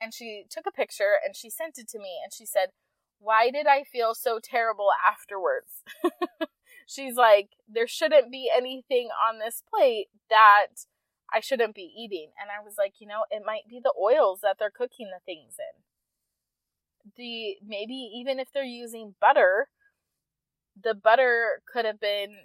And 0.00 0.12
she 0.12 0.44
took 0.50 0.66
a 0.66 0.72
picture 0.72 1.14
and 1.24 1.36
she 1.36 1.48
sent 1.48 1.78
it 1.78 1.88
to 1.88 1.98
me 1.98 2.18
and 2.22 2.32
she 2.32 2.44
said, 2.46 2.70
Why 3.18 3.50
did 3.50 3.66
I 3.66 3.84
feel 3.84 4.14
so 4.14 4.38
terrible 4.42 4.88
afterwards? 5.08 5.82
She's 6.86 7.14
like, 7.14 7.50
There 7.68 7.86
shouldn't 7.86 8.30
be 8.30 8.50
anything 8.54 9.08
on 9.08 9.38
this 9.38 9.62
plate 9.72 10.08
that 10.28 10.86
I 11.32 11.40
shouldn't 11.40 11.74
be 11.74 11.90
eating. 11.96 12.32
And 12.40 12.50
I 12.50 12.62
was 12.62 12.74
like, 12.76 12.94
You 12.98 13.06
know, 13.06 13.24
it 13.30 13.42
might 13.46 13.68
be 13.68 13.80
the 13.82 13.94
oils 14.00 14.40
that 14.42 14.56
they're 14.58 14.70
cooking 14.70 15.08
the 15.12 15.20
things 15.24 15.54
in 15.58 15.82
the 17.16 17.56
maybe 17.66 17.94
even 17.94 18.38
if 18.38 18.48
they're 18.52 18.64
using 18.64 19.14
butter, 19.20 19.68
the 20.80 20.94
butter 20.94 21.62
could 21.70 21.84
have 21.84 22.00
been 22.00 22.44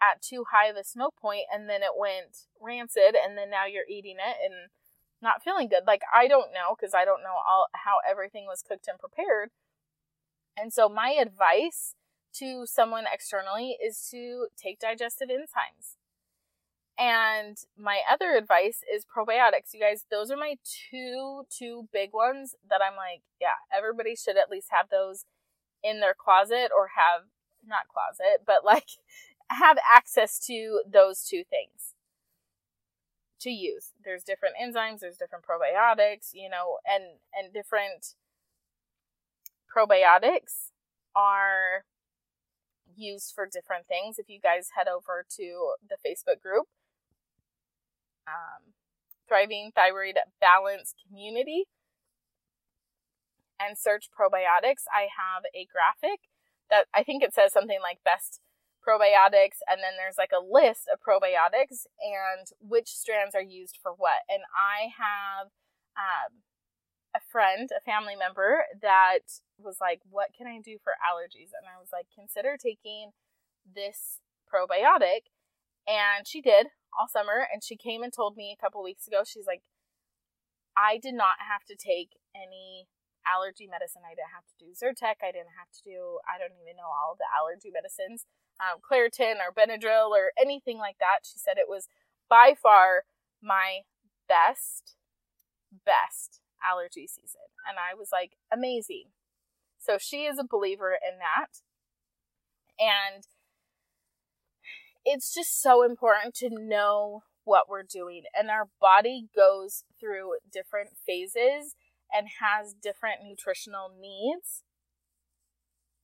at 0.00 0.22
too 0.22 0.44
high 0.52 0.68
of 0.68 0.76
a 0.76 0.84
smoke 0.84 1.14
point 1.20 1.44
and 1.52 1.68
then 1.68 1.82
it 1.82 1.98
went 1.98 2.46
rancid 2.60 3.14
and 3.14 3.36
then 3.36 3.50
now 3.50 3.66
you're 3.66 3.88
eating 3.88 4.16
it 4.16 4.36
and 4.44 4.70
not 5.20 5.42
feeling 5.42 5.68
good. 5.68 5.82
Like 5.86 6.02
I 6.14 6.28
don't 6.28 6.52
know 6.52 6.76
because 6.78 6.94
I 6.94 7.04
don't 7.04 7.22
know 7.22 7.36
all 7.46 7.66
how 7.74 7.98
everything 8.08 8.46
was 8.46 8.62
cooked 8.62 8.88
and 8.88 8.98
prepared. 8.98 9.50
And 10.56 10.72
so 10.72 10.88
my 10.88 11.16
advice 11.20 11.94
to 12.34 12.64
someone 12.66 13.04
externally 13.12 13.76
is 13.84 14.06
to 14.10 14.48
take 14.56 14.78
digestive 14.78 15.28
enzymes. 15.28 15.96
And 16.98 17.56
my 17.78 18.00
other 18.10 18.36
advice 18.36 18.80
is 18.92 19.04
probiotics. 19.06 19.72
You 19.72 19.80
guys, 19.80 20.04
those 20.10 20.30
are 20.30 20.36
my 20.36 20.56
two 20.90 21.42
two 21.48 21.88
big 21.92 22.10
ones 22.12 22.54
that 22.68 22.80
I'm 22.82 22.96
like, 22.96 23.22
yeah, 23.40 23.62
everybody 23.76 24.16
should 24.16 24.36
at 24.36 24.50
least 24.50 24.68
have 24.70 24.88
those 24.90 25.24
in 25.82 26.00
their 26.00 26.14
closet 26.14 26.70
or 26.76 26.90
have 26.96 27.26
not 27.68 27.88
closet, 27.88 28.42
but 28.46 28.64
like 28.64 28.88
have 29.50 29.78
access 29.90 30.38
to 30.46 30.82
those 30.90 31.24
two 31.24 31.42
things 31.48 31.94
to 33.40 33.50
use. 33.50 33.92
There's 34.04 34.24
different 34.24 34.56
enzymes, 34.60 35.00
there's 35.00 35.16
different 35.16 35.44
probiotics, 35.44 36.30
you 36.32 36.48
know, 36.50 36.78
and 36.84 37.18
and 37.32 37.52
different 37.52 38.14
probiotics 39.74 40.72
are 41.14 41.84
used 42.96 43.32
for 43.34 43.46
different 43.46 43.86
things. 43.86 44.18
If 44.18 44.28
you 44.28 44.40
guys 44.40 44.70
head 44.76 44.88
over 44.88 45.24
to 45.36 45.74
the 45.88 45.96
Facebook 45.96 46.42
group, 46.42 46.66
um, 48.26 48.74
Thriving 49.28 49.70
Thyroid 49.74 50.16
Balance 50.40 50.94
Community 51.06 51.64
and 53.60 53.76
search 53.76 54.08
probiotics, 54.10 54.84
I 54.92 55.08
have 55.14 55.44
a 55.54 55.66
graphic 55.70 56.20
that 56.70 56.86
I 56.94 57.02
think 57.02 57.22
it 57.22 57.34
says 57.34 57.52
something 57.52 57.78
like 57.82 58.04
best 58.04 58.40
probiotics, 58.86 59.60
and 59.68 59.82
then 59.84 59.96
there's 59.96 60.16
like 60.16 60.32
a 60.32 60.44
list 60.44 60.88
of 60.92 61.00
probiotics 61.00 61.84
and 62.00 62.48
which 62.60 62.88
strands 62.88 63.34
are 63.34 63.42
used 63.42 63.78
for 63.82 63.92
what. 63.92 64.24
And 64.28 64.42
I 64.56 64.88
have 64.96 65.52
um, 65.96 66.40
a 67.14 67.20
friend, 67.20 67.68
a 67.76 67.84
family 67.84 68.16
member 68.16 68.64
that 68.80 69.42
was 69.58 69.76
like, 69.80 70.00
What 70.08 70.30
can 70.36 70.46
I 70.46 70.60
do 70.62 70.78
for 70.82 70.94
allergies? 71.02 71.52
And 71.52 71.66
I 71.68 71.80
was 71.80 71.90
like, 71.92 72.06
Consider 72.14 72.56
taking 72.56 73.10
this 73.64 74.20
probiotic. 74.48 75.28
And 75.86 76.26
she 76.26 76.40
did 76.40 76.68
all 76.98 77.08
summer. 77.08 77.46
And 77.52 77.62
she 77.62 77.76
came 77.76 78.02
and 78.02 78.12
told 78.12 78.36
me 78.36 78.54
a 78.56 78.62
couple 78.62 78.82
weeks 78.82 79.06
ago, 79.06 79.22
she's 79.24 79.46
like, 79.46 79.62
I 80.76 80.98
did 80.98 81.14
not 81.14 81.42
have 81.50 81.64
to 81.66 81.74
take 81.74 82.16
any 82.34 82.86
allergy 83.26 83.66
medicine. 83.66 84.02
I 84.04 84.14
didn't 84.14 84.34
have 84.34 84.46
to 84.46 84.56
do 84.58 84.72
Zyrtec. 84.72 85.22
I 85.22 85.32
didn't 85.32 85.56
have 85.58 85.70
to 85.72 85.82
do, 85.84 86.18
I 86.26 86.38
don't 86.38 86.56
even 86.60 86.76
know 86.76 86.90
all 86.90 87.16
the 87.18 87.28
allergy 87.28 87.70
medicines, 87.70 88.26
um, 88.60 88.80
Claritin 88.82 89.38
or 89.42 89.54
Benadryl 89.54 90.10
or 90.10 90.32
anything 90.40 90.78
like 90.78 90.98
that. 90.98 91.24
She 91.24 91.38
said 91.38 91.58
it 91.58 91.68
was 91.68 91.88
by 92.28 92.54
far 92.54 93.04
my 93.42 93.82
best, 94.28 94.96
best 95.84 96.40
allergy 96.64 97.06
season. 97.06 97.48
And 97.68 97.78
I 97.78 97.94
was 97.94 98.08
like, 98.12 98.36
amazing. 98.52 99.14
So 99.78 99.96
she 99.98 100.24
is 100.24 100.38
a 100.38 100.46
believer 100.48 100.92
in 100.92 101.18
that. 101.18 101.62
And 102.78 103.24
it's 105.04 105.32
just 105.32 105.60
so 105.62 105.82
important 105.82 106.34
to 106.36 106.50
know 106.50 107.22
what 107.44 107.68
we're 107.68 107.82
doing. 107.82 108.22
And 108.38 108.50
our 108.50 108.68
body 108.80 109.28
goes 109.34 109.84
through 109.98 110.34
different 110.52 110.90
phases 111.06 111.74
and 112.12 112.28
has 112.40 112.74
different 112.74 113.20
nutritional 113.24 113.90
needs 113.90 114.62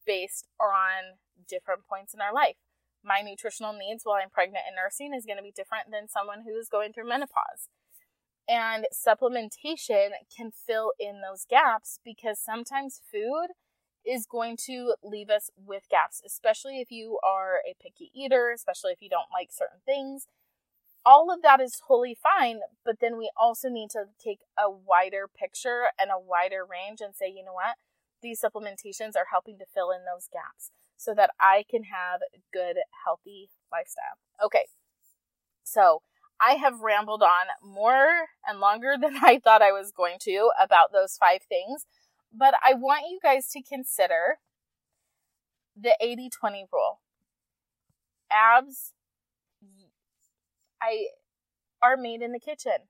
based 0.06 0.46
on 0.60 1.18
different 1.48 1.86
points 1.88 2.14
in 2.14 2.20
our 2.20 2.32
life. 2.32 2.56
My 3.02 3.20
nutritional 3.20 3.72
needs 3.72 4.04
while 4.04 4.18
I'm 4.22 4.30
pregnant 4.30 4.64
and 4.66 4.76
nursing 4.76 5.12
is 5.14 5.26
going 5.26 5.36
to 5.36 5.42
be 5.42 5.52
different 5.52 5.90
than 5.90 6.08
someone 6.08 6.42
who's 6.46 6.68
going 6.68 6.92
through 6.92 7.08
menopause. 7.08 7.68
And 8.48 8.86
supplementation 8.92 10.10
can 10.34 10.50
fill 10.50 10.92
in 10.98 11.20
those 11.20 11.44
gaps 11.48 11.98
because 12.04 12.38
sometimes 12.38 13.00
food 13.10 13.48
is 14.06 14.26
going 14.26 14.58
to 14.66 14.94
leave 15.02 15.30
us 15.30 15.50
with 15.56 15.88
gaps, 15.90 16.20
especially 16.24 16.80
if 16.80 16.90
you 16.90 17.18
are 17.24 17.60
a 17.68 17.74
picky 17.82 18.10
eater, 18.14 18.52
especially 18.54 18.92
if 18.92 19.00
you 19.00 19.08
don't 19.08 19.32
like 19.32 19.48
certain 19.50 19.80
things. 19.86 20.26
All 21.06 21.30
of 21.30 21.42
that 21.42 21.60
is 21.60 21.80
totally 21.86 22.16
fine, 22.20 22.60
but 22.84 22.96
then 23.00 23.18
we 23.18 23.30
also 23.36 23.68
need 23.68 23.90
to 23.90 24.04
take 24.22 24.38
a 24.58 24.70
wider 24.70 25.28
picture 25.28 25.84
and 26.00 26.10
a 26.10 26.18
wider 26.18 26.64
range 26.64 27.00
and 27.00 27.14
say, 27.14 27.26
you 27.28 27.44
know 27.44 27.52
what? 27.52 27.76
These 28.22 28.40
supplementations 28.40 29.16
are 29.16 29.26
helping 29.30 29.58
to 29.58 29.66
fill 29.66 29.90
in 29.90 30.06
those 30.06 30.28
gaps 30.32 30.70
so 30.96 31.12
that 31.14 31.30
I 31.38 31.64
can 31.70 31.84
have 31.84 32.20
good, 32.52 32.76
healthy 33.04 33.50
lifestyle. 33.70 34.16
Okay, 34.42 34.64
so 35.62 36.00
I 36.40 36.52
have 36.52 36.80
rambled 36.80 37.22
on 37.22 37.46
more 37.62 38.26
and 38.46 38.60
longer 38.60 38.94
than 39.00 39.18
I 39.22 39.38
thought 39.38 39.62
I 39.62 39.72
was 39.72 39.92
going 39.92 40.16
to 40.22 40.50
about 40.62 40.92
those 40.92 41.16
five 41.16 41.42
things, 41.48 41.84
but 42.32 42.54
I 42.64 42.74
want 42.74 43.04
you 43.10 43.18
guys 43.22 43.48
to 43.50 43.62
consider 43.62 44.38
the 45.76 45.96
80 46.00 46.30
20 46.30 46.66
rule. 46.72 47.00
Abs 48.30 48.92
I 50.84 51.08
are 51.82 51.96
made 51.96 52.22
in 52.22 52.32
the 52.32 52.40
kitchen. 52.40 52.88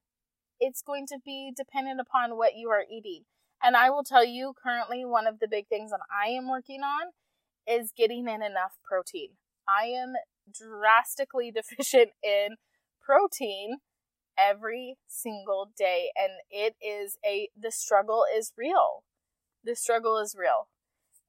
It's 0.60 0.82
going 0.82 1.06
to 1.08 1.18
be 1.24 1.52
dependent 1.56 2.00
upon 2.00 2.36
what 2.36 2.54
you 2.56 2.70
are 2.70 2.84
eating. 2.90 3.24
And 3.62 3.76
I 3.76 3.90
will 3.90 4.04
tell 4.04 4.24
you 4.24 4.54
currently 4.62 5.04
one 5.04 5.26
of 5.26 5.40
the 5.40 5.48
big 5.48 5.68
things 5.68 5.90
that 5.90 6.00
I 6.10 6.30
am 6.30 6.48
working 6.48 6.80
on 6.82 7.12
is 7.66 7.92
getting 7.96 8.28
in 8.28 8.42
enough 8.42 8.74
protein. 8.84 9.30
I 9.68 9.86
am 9.86 10.14
drastically 10.52 11.50
deficient 11.54 12.10
in 12.22 12.56
protein 13.04 13.78
every 14.36 14.96
single 15.06 15.70
day 15.76 16.10
and 16.16 16.32
it 16.50 16.74
is 16.84 17.18
a 17.24 17.48
the 17.56 17.70
struggle 17.70 18.24
is 18.36 18.52
real 18.58 19.04
the 19.62 19.76
struggle 19.76 20.18
is 20.18 20.34
real 20.36 20.66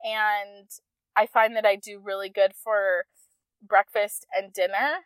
and 0.03 0.69
i 1.15 1.27
find 1.27 1.55
that 1.55 1.67
i 1.67 1.75
do 1.75 2.01
really 2.03 2.29
good 2.29 2.51
for 2.55 3.05
breakfast 3.61 4.25
and 4.35 4.51
dinner 4.53 5.01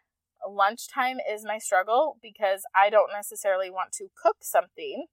lunchtime 0.48 1.18
is 1.32 1.44
my 1.44 1.58
struggle 1.58 2.18
because 2.22 2.64
i 2.76 2.90
don't 2.90 3.12
necessarily 3.14 3.70
want 3.70 3.92
to 3.92 4.08
cook 4.22 4.38
something 4.42 5.06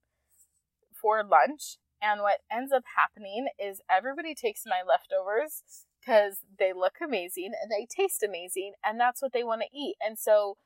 for 0.93 1.23
lunch 1.25 1.79
and 2.03 2.21
what 2.21 2.41
ends 2.53 2.73
up 2.73 2.85
happening 2.97 3.49
is 3.59 3.81
everybody 3.91 4.35
takes 4.35 4.63
my 4.67 4.83
leftovers 4.87 5.63
because 6.01 6.39
they 6.59 6.73
look 6.73 6.95
amazing 7.03 7.53
and 7.61 7.71
they 7.71 7.87
taste 7.87 8.23
amazing 8.23 8.73
and 8.85 9.01
that's 9.01 9.23
what 9.23 9.33
they 9.33 9.43
want 9.43 9.63
to 9.63 9.79
eat 9.79 9.97
and 10.05 10.19
so 10.19 10.57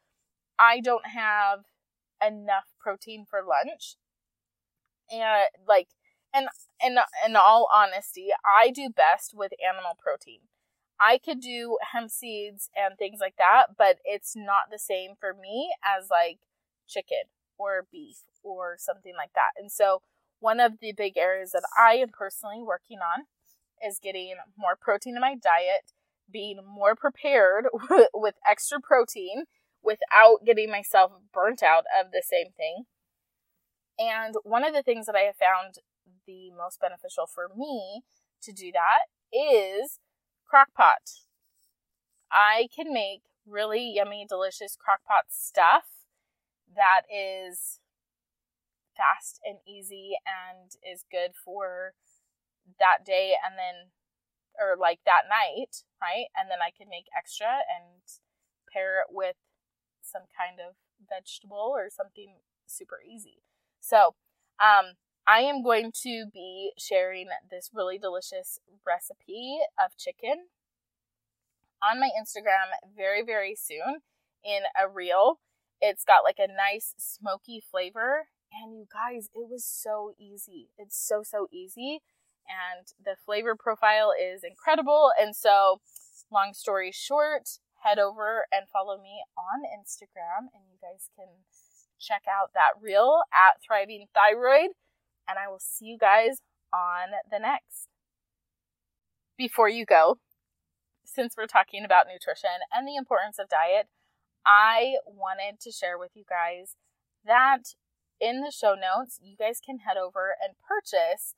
I 0.61 0.81
don't 0.81 1.07
have 1.07 1.61
enough 2.25 2.67
protein 2.79 3.25
for 3.29 3.41
lunch. 3.43 3.97
And 5.11 5.49
like 5.67 5.89
and 6.35 6.49
and 6.83 6.99
in 7.27 7.35
all 7.35 7.69
honesty, 7.73 8.29
I 8.45 8.71
do 8.71 8.91
best 8.91 9.33
with 9.35 9.53
animal 9.67 9.97
protein. 9.99 10.41
I 11.01 11.19
could 11.19 11.41
do 11.41 11.79
hemp 11.93 12.11
seeds 12.11 12.69
and 12.77 12.99
things 12.99 13.19
like 13.21 13.37
that, 13.39 13.77
but 13.79 13.97
it's 14.05 14.35
not 14.37 14.71
the 14.71 14.79
same 14.79 15.13
for 15.19 15.33
me 15.33 15.73
as 15.83 16.09
like 16.11 16.41
chicken 16.87 17.25
or 17.59 17.87
beef 17.91 18.19
or 18.43 18.77
something 18.79 19.15
like 19.17 19.33
that. 19.35 19.51
And 19.59 19.73
so 19.73 20.03
one 20.41 20.61
of 20.61 20.81
the 20.81 20.93
big 20.93 21.17
areas 21.17 21.53
that 21.53 21.67
I 21.79 21.95
am 21.95 22.09
personally 22.09 22.63
working 22.63 22.99
on 22.99 23.25
is 23.87 23.99
getting 24.03 24.35
more 24.59 24.77
protein 24.79 25.15
in 25.15 25.21
my 25.21 25.35
diet, 25.35 25.93
being 26.31 26.59
more 26.67 26.95
prepared 26.95 27.67
with 28.15 28.35
extra 28.49 28.81
protein 28.81 29.45
without 29.83 30.45
getting 30.45 30.71
myself 30.71 31.13
burnt 31.33 31.63
out 31.63 31.85
of 31.99 32.13
the 32.13 32.23
same 32.29 32.53
thing. 32.57 32.85
And 33.99 34.35
one 34.45 34.65
of 34.65 34.75
the 34.75 34.83
things 34.83 35.07
that 35.07 35.15
I 35.15 35.21
have 35.21 35.37
found 35.37 35.77
the 36.27 36.51
most 36.57 36.81
beneficial 36.81 37.27
for 37.27 37.51
me 37.57 38.03
to 38.43 38.53
do 38.53 38.73
that 38.73 39.09
is 39.33 39.99
crockpot. 40.53 41.27
I 42.33 42.69
can 42.75 42.93
make 42.93 43.23
really 43.47 43.93
yummy, 43.95 44.27
delicious 44.29 44.77
crockpot 44.77 45.31
stuff 45.31 45.85
that 46.75 47.03
is 47.13 47.81
fast 48.97 49.41
and 49.45 49.59
easy 49.67 50.13
and 50.27 50.73
is 50.85 51.05
good 51.11 51.33
for 51.35 51.95
that 52.79 53.05
day 53.05 53.35
and 53.45 53.59
then 53.59 53.91
or 54.59 54.77
like 54.77 55.01
that 55.07 55.25
night, 55.29 55.85
right? 56.03 56.27
And 56.37 56.51
then 56.51 56.59
I 56.61 56.71
can 56.71 56.89
make 56.91 57.07
extra 57.17 57.65
and 57.65 58.03
pair 58.73 59.01
it 59.01 59.09
with 59.11 59.37
some 60.03 60.29
kind 60.37 60.61
of 60.61 60.75
vegetable 61.09 61.73
or 61.75 61.89
something 61.89 62.43
super 62.67 62.99
easy. 63.01 63.43
So, 63.81 64.15
um, 64.61 65.01
I 65.27 65.41
am 65.41 65.63
going 65.63 65.93
to 66.03 66.27
be 66.33 66.73
sharing 66.79 67.29
this 67.51 67.71
really 67.73 67.99
delicious 67.99 68.59
recipe 68.87 69.59
of 69.79 69.97
chicken 69.97 70.47
on 71.83 72.01
my 72.01 72.11
Instagram 72.21 72.71
very, 72.97 73.23
very 73.23 73.55
soon 73.55 74.01
in 74.45 74.63
a 74.81 74.89
reel. 74.89 75.41
It's 75.81 76.05
got 76.05 76.25
like 76.25 76.39
a 76.39 76.49
nice 76.49 76.95
smoky 76.99 77.63
flavor. 77.71 78.27
And 78.53 78.75
you 78.77 78.87
guys, 78.93 79.29
it 79.35 79.49
was 79.49 79.65
so 79.65 80.13
easy. 80.19 80.71
It's 80.77 80.99
so, 80.99 81.23
so 81.23 81.47
easy. 81.53 82.01
And 82.49 82.87
the 83.03 83.15
flavor 83.25 83.55
profile 83.55 84.11
is 84.19 84.43
incredible. 84.43 85.13
And 85.19 85.37
so, 85.37 85.81
long 86.33 86.53
story 86.53 86.91
short, 86.93 87.61
head 87.83 87.99
over 87.99 88.47
and 88.53 88.69
follow 88.69 89.01
me 89.01 89.23
on 89.37 89.63
Instagram, 89.65 90.51
and 90.53 90.65
you 90.71 90.79
guys 90.81 91.09
can 91.17 91.29
check 91.99 92.23
out 92.29 92.51
that 92.55 92.81
reel 92.81 93.23
at 93.33 93.63
Thriving 93.63 94.07
Thyroid. 94.15 94.71
And 95.31 95.39
I 95.39 95.49
will 95.49 95.61
see 95.61 95.87
you 95.87 95.97
guys 95.97 96.43
on 96.75 97.11
the 97.31 97.39
next. 97.39 97.87
Before 99.39 99.69
you 99.69 99.87
go, 99.87 100.19
since 101.05 101.35
we're 101.37 101.47
talking 101.47 101.85
about 101.85 102.07
nutrition 102.11 102.67
and 102.75 102.87
the 102.87 102.97
importance 102.97 103.39
of 103.39 103.49
diet, 103.49 103.87
I 104.45 104.97
wanted 105.07 105.61
to 105.61 105.71
share 105.71 105.97
with 105.97 106.11
you 106.15 106.25
guys 106.29 106.75
that 107.25 107.75
in 108.21 108.41
the 108.41 108.51
show 108.51 108.75
notes, 108.75 109.19
you 109.23 109.37
guys 109.37 109.61
can 109.65 109.79
head 109.79 109.97
over 109.97 110.35
and 110.43 110.55
purchase 110.67 111.35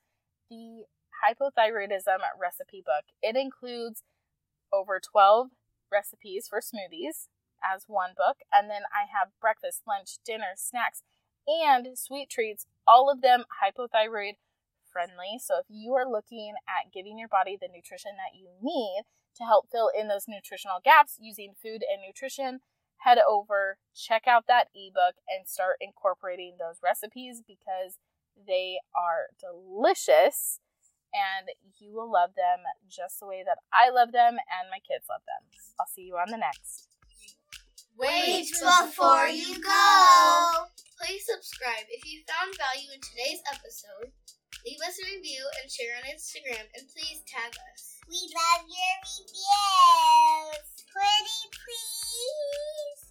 the 0.48 0.84
hypothyroidism 1.22 2.18
recipe 2.40 2.82
book. 2.84 3.04
It 3.22 3.36
includes 3.36 4.02
over 4.72 5.00
12 5.00 5.48
recipes 5.92 6.48
for 6.48 6.60
smoothies 6.60 7.28
as 7.62 7.84
one 7.86 8.10
book. 8.16 8.38
And 8.52 8.68
then 8.68 8.82
I 8.90 9.06
have 9.06 9.36
breakfast, 9.40 9.82
lunch, 9.86 10.18
dinner, 10.24 10.56
snacks, 10.56 11.02
and 11.46 11.98
sweet 11.98 12.30
treats, 12.30 12.66
all 12.86 13.10
of 13.10 13.20
them 13.20 13.44
hypothyroid 13.62 14.34
friendly. 14.92 15.38
So 15.40 15.58
if 15.58 15.66
you 15.68 15.94
are 15.94 16.08
looking 16.08 16.54
at 16.68 16.92
giving 16.92 17.18
your 17.18 17.28
body 17.28 17.56
the 17.60 17.68
nutrition 17.68 18.12
that 18.16 18.38
you 18.38 18.48
need 18.60 19.02
to 19.36 19.44
help 19.44 19.68
fill 19.72 19.90
in 19.98 20.08
those 20.08 20.26
nutritional 20.28 20.78
gaps 20.84 21.16
using 21.20 21.54
food 21.60 21.82
and 21.82 22.02
nutrition, 22.06 22.60
head 22.98 23.18
over, 23.18 23.78
check 23.94 24.24
out 24.26 24.44
that 24.46 24.68
ebook, 24.74 25.16
and 25.26 25.48
start 25.48 25.76
incorporating 25.80 26.56
those 26.58 26.78
recipes 26.82 27.42
because 27.46 27.98
they 28.46 28.78
are 28.94 29.32
delicious 29.40 30.60
and 31.12 31.48
you 31.78 31.92
will 31.92 32.10
love 32.10 32.30
them 32.36 32.64
just 32.88 33.20
the 33.20 33.26
way 33.26 33.42
that 33.44 33.58
I 33.72 33.90
love 33.90 34.12
them 34.12 34.36
and 34.36 34.70
my 34.70 34.78
kids 34.78 35.04
love 35.08 35.20
them. 35.26 35.48
I'll 35.78 35.86
see 35.86 36.02
you 36.02 36.16
on 36.16 36.30
the 36.30 36.38
next. 36.38 36.88
Wait 37.98 38.48
before 38.50 39.26
you 39.26 39.62
go! 39.62 40.66
Please 41.02 41.26
subscribe 41.26 41.90
if 41.90 42.06
you 42.06 42.22
found 42.30 42.54
value 42.54 42.86
in 42.94 43.00
today's 43.02 43.42
episode. 43.50 44.14
Leave 44.64 44.78
us 44.86 44.94
a 45.02 45.16
review 45.16 45.42
and 45.58 45.66
share 45.66 45.98
on 45.98 46.06
Instagram, 46.06 46.62
and 46.78 46.86
please 46.94 47.26
tag 47.26 47.50
us. 47.74 47.98
We 48.08 48.22
love 48.30 48.62
your 48.70 48.94
reviews. 49.02 50.62
Pretty 50.94 51.42
please. 51.50 53.01